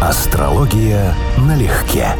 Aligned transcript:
Астрология 0.00 1.12
налегке. 1.38 2.14